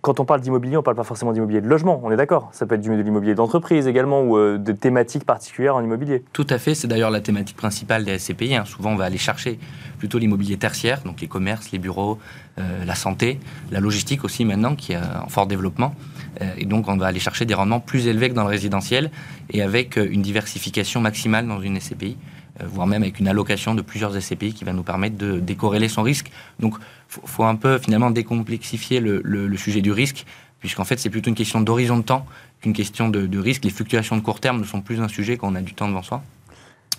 quand 0.00 0.18
on 0.18 0.24
parle 0.24 0.40
d'immobilier, 0.40 0.76
on 0.76 0.82
parle 0.82 0.96
pas 0.96 1.04
forcément 1.04 1.32
d'immobilier 1.32 1.60
de 1.60 1.68
logement, 1.68 2.00
on 2.02 2.10
est 2.10 2.16
d'accord. 2.16 2.48
Ça 2.52 2.66
peut 2.66 2.74
être 2.74 2.80
de 2.80 3.02
l'immobilier 3.02 3.36
d'entreprise 3.36 3.86
également, 3.86 4.22
ou 4.22 4.36
de 4.58 4.72
thématiques 4.72 5.24
particulières 5.24 5.76
en 5.76 5.82
immobilier. 5.82 6.24
Tout 6.32 6.46
à 6.50 6.58
fait, 6.58 6.74
c'est 6.74 6.88
d'ailleurs 6.88 7.10
la 7.10 7.20
thématique 7.20 7.56
principale 7.56 8.04
des 8.04 8.18
SCPI. 8.18 8.56
Hein 8.56 8.64
souvent 8.70 8.92
on 8.92 8.96
va 8.96 9.04
aller 9.04 9.18
chercher 9.18 9.58
plutôt 9.98 10.18
l'immobilier 10.18 10.56
tertiaire, 10.56 11.02
donc 11.04 11.20
les 11.20 11.28
commerces, 11.28 11.70
les 11.72 11.78
bureaux, 11.78 12.18
euh, 12.58 12.84
la 12.84 12.94
santé, 12.94 13.38
la 13.70 13.80
logistique 13.80 14.24
aussi 14.24 14.44
maintenant 14.44 14.74
qui 14.74 14.92
est 14.92 14.96
en 14.96 15.28
fort 15.28 15.46
développement. 15.46 15.94
Euh, 16.40 16.54
et 16.56 16.64
donc 16.64 16.88
on 16.88 16.96
va 16.96 17.06
aller 17.06 17.20
chercher 17.20 17.44
des 17.44 17.54
rendements 17.54 17.80
plus 17.80 18.06
élevés 18.06 18.30
que 18.30 18.34
dans 18.34 18.44
le 18.44 18.48
résidentiel 18.48 19.10
et 19.50 19.62
avec 19.62 19.98
euh, 19.98 20.08
une 20.10 20.22
diversification 20.22 21.00
maximale 21.00 21.46
dans 21.46 21.60
une 21.60 21.78
SCPI 21.78 22.16
voire 22.62 22.86
même 22.86 23.02
avec 23.02 23.20
une 23.20 23.28
allocation 23.28 23.74
de 23.74 23.80
plusieurs 23.80 24.12
SCPI 24.20 24.52
qui 24.52 24.64
va 24.64 24.74
nous 24.74 24.82
permettre 24.82 25.16
de 25.16 25.40
décorréler 25.40 25.88
son 25.88 26.02
risque. 26.02 26.30
Donc, 26.58 26.74
il 26.76 27.20
faut, 27.24 27.44
un 27.44 27.56
peu 27.56 27.78
finalement 27.78 28.10
décomplexifier 28.10 29.00
le, 29.00 29.56
sujet 29.56 29.80
du 29.80 29.92
risque, 29.92 30.26
puisqu'en 30.58 30.84
fait, 30.84 30.98
c'est 30.98 31.08
plutôt 31.08 31.30
une 31.30 31.36
question 31.36 31.62
d'horizon 31.62 31.96
de 31.96 32.02
temps 32.02 32.26
qu'une 32.60 32.74
question 32.74 33.08
de, 33.08 33.26
de, 33.26 33.38
risque. 33.38 33.64
Les 33.64 33.70
fluctuations 33.70 34.16
de 34.16 34.20
court 34.20 34.40
terme 34.40 34.60
ne 34.60 34.64
sont 34.64 34.82
plus 34.82 35.00
un 35.00 35.08
sujet 35.08 35.38
quand 35.38 35.50
on 35.50 35.54
a 35.54 35.62
du 35.62 35.72
temps 35.72 35.88
devant 35.88 36.02
soi. 36.02 36.22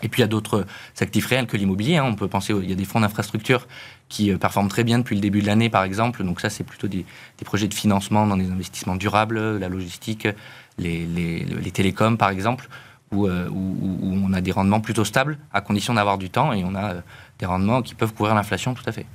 Et 0.04 0.10
puis 0.10 0.20
il 0.20 0.24
y 0.24 0.26
a 0.26 0.28
d'autres 0.28 0.66
actifs 1.00 1.26
réels 1.26 1.48
que 1.48 1.58
l'immobilier. 1.58 1.98
Hein. 1.98 2.06
On 2.06 2.16
peut 2.16 2.28
penser, 2.28 2.54
il 2.54 2.70
y 2.70 2.74
a 2.74 2.76
des 2.76 2.86
fonds 2.86 3.00
d'infrastructure 3.00 3.68
qui 4.10 4.32
euh, 4.32 4.38
performent 4.38 4.70
très 4.70 4.84
bien 4.84 5.00
depuis 5.00 5.16
le 5.16 5.22
début 5.22 5.42
de 5.42 5.48
l'année, 5.48 5.70
par 5.70 5.84
exemple. 5.84 6.24
Donc 6.24 6.42
ça, 6.42 6.50
c'est 6.50 6.64
plutôt 6.64 6.88
des, 6.88 7.06
projets 7.44 7.68
de 7.68 7.74
financement 7.74 8.28
dans 8.28 8.38
des 8.38 8.50
investissements 8.50 8.96
durables, 8.96 9.58
la 9.58 9.70
logistique, 9.70 10.28
les, 10.78 11.72
télécoms, 11.74 12.18
par 12.18 12.30
exemple. 12.30 12.68
Euh, 13.14 13.50
où, 13.50 13.76
on 14.02 14.32
a 14.32 14.40
des 14.40 14.54
rendements 14.54 14.80
plutôt 14.80 15.04
stables, 15.04 15.38
à 15.52 15.60
condition 15.60 15.94
d'avoir 15.94 16.18
du 16.18 16.30
temps, 16.30 16.54
et 16.54 16.64
on 16.64 16.76
a 16.76 16.94
euh, 16.94 17.02
des 17.42 17.48
rendements 17.48 17.82
qui 17.82 17.96
peuvent 17.96 18.14
couvrir 18.14 18.36
l'inflation, 18.36 18.76
tout 18.76 18.84
à 18.86 18.92
fait. 18.92 19.06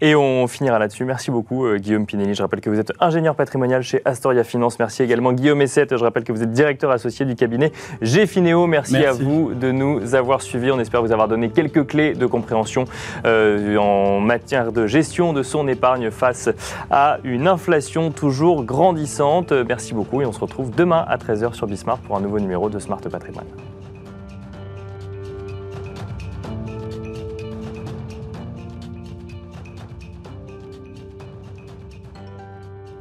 Et 0.00 0.16
on 0.16 0.46
finira 0.48 0.78
là-dessus. 0.80 1.04
Merci 1.04 1.30
beaucoup, 1.30 1.64
euh, 1.64 1.78
Guillaume 1.78 2.06
Pinelli. 2.06 2.34
Je 2.34 2.42
rappelle 2.42 2.60
que 2.60 2.68
vous 2.68 2.78
êtes 2.78 2.92
ingénieur 3.00 3.36
patrimonial 3.36 3.82
chez 3.82 4.02
Astoria 4.04 4.42
Finance. 4.42 4.78
Merci 4.80 5.04
également, 5.04 5.32
Guillaume 5.32 5.62
Essette. 5.62 5.96
Je 5.96 6.02
rappelle 6.02 6.24
que 6.24 6.32
vous 6.32 6.42
êtes 6.42 6.50
directeur 6.50 6.90
associé 6.90 7.24
du 7.24 7.36
cabinet 7.36 7.72
GFINEO. 8.02 8.66
Merci, 8.66 8.94
Merci, 8.94 9.06
à 9.06 9.12
vous 9.12 9.54
de 9.54 9.70
nous 9.70 10.16
avoir 10.16 10.42
suivis. 10.42 10.72
On 10.72 10.80
espère 10.80 11.02
vous 11.02 11.12
avoir 11.12 11.28
donné 11.28 11.50
quelques 11.50 11.86
clés 11.86 12.14
de 12.14 12.26
compréhension 12.26 12.84
en 13.24 14.20
matière 14.20 14.72
de 14.72 14.86
gestion 14.86 15.32
de 15.32 15.44
son 15.44 15.68
épargne 15.68 16.10
face 16.10 16.50
à 16.90 17.18
une 17.22 17.46
inflation 17.46 18.10
toujours 18.10 18.64
grandissante. 18.64 19.52
Merci 19.52 19.94
beaucoup 19.94 20.20
et 20.20 20.26
on 20.26 20.32
se 20.32 20.40
retrouve 20.40 20.72
demain 20.74 21.04
à 21.06 21.16
13h 21.16 21.54
sur 21.54 21.68
Bismart 21.68 21.98
pour 21.98 22.16
un 22.16 22.20
nouveau 22.20 22.40
numéro 22.40 22.68
de 22.68 22.78
Smart 22.80 23.00
Patrimoine. 23.00 23.46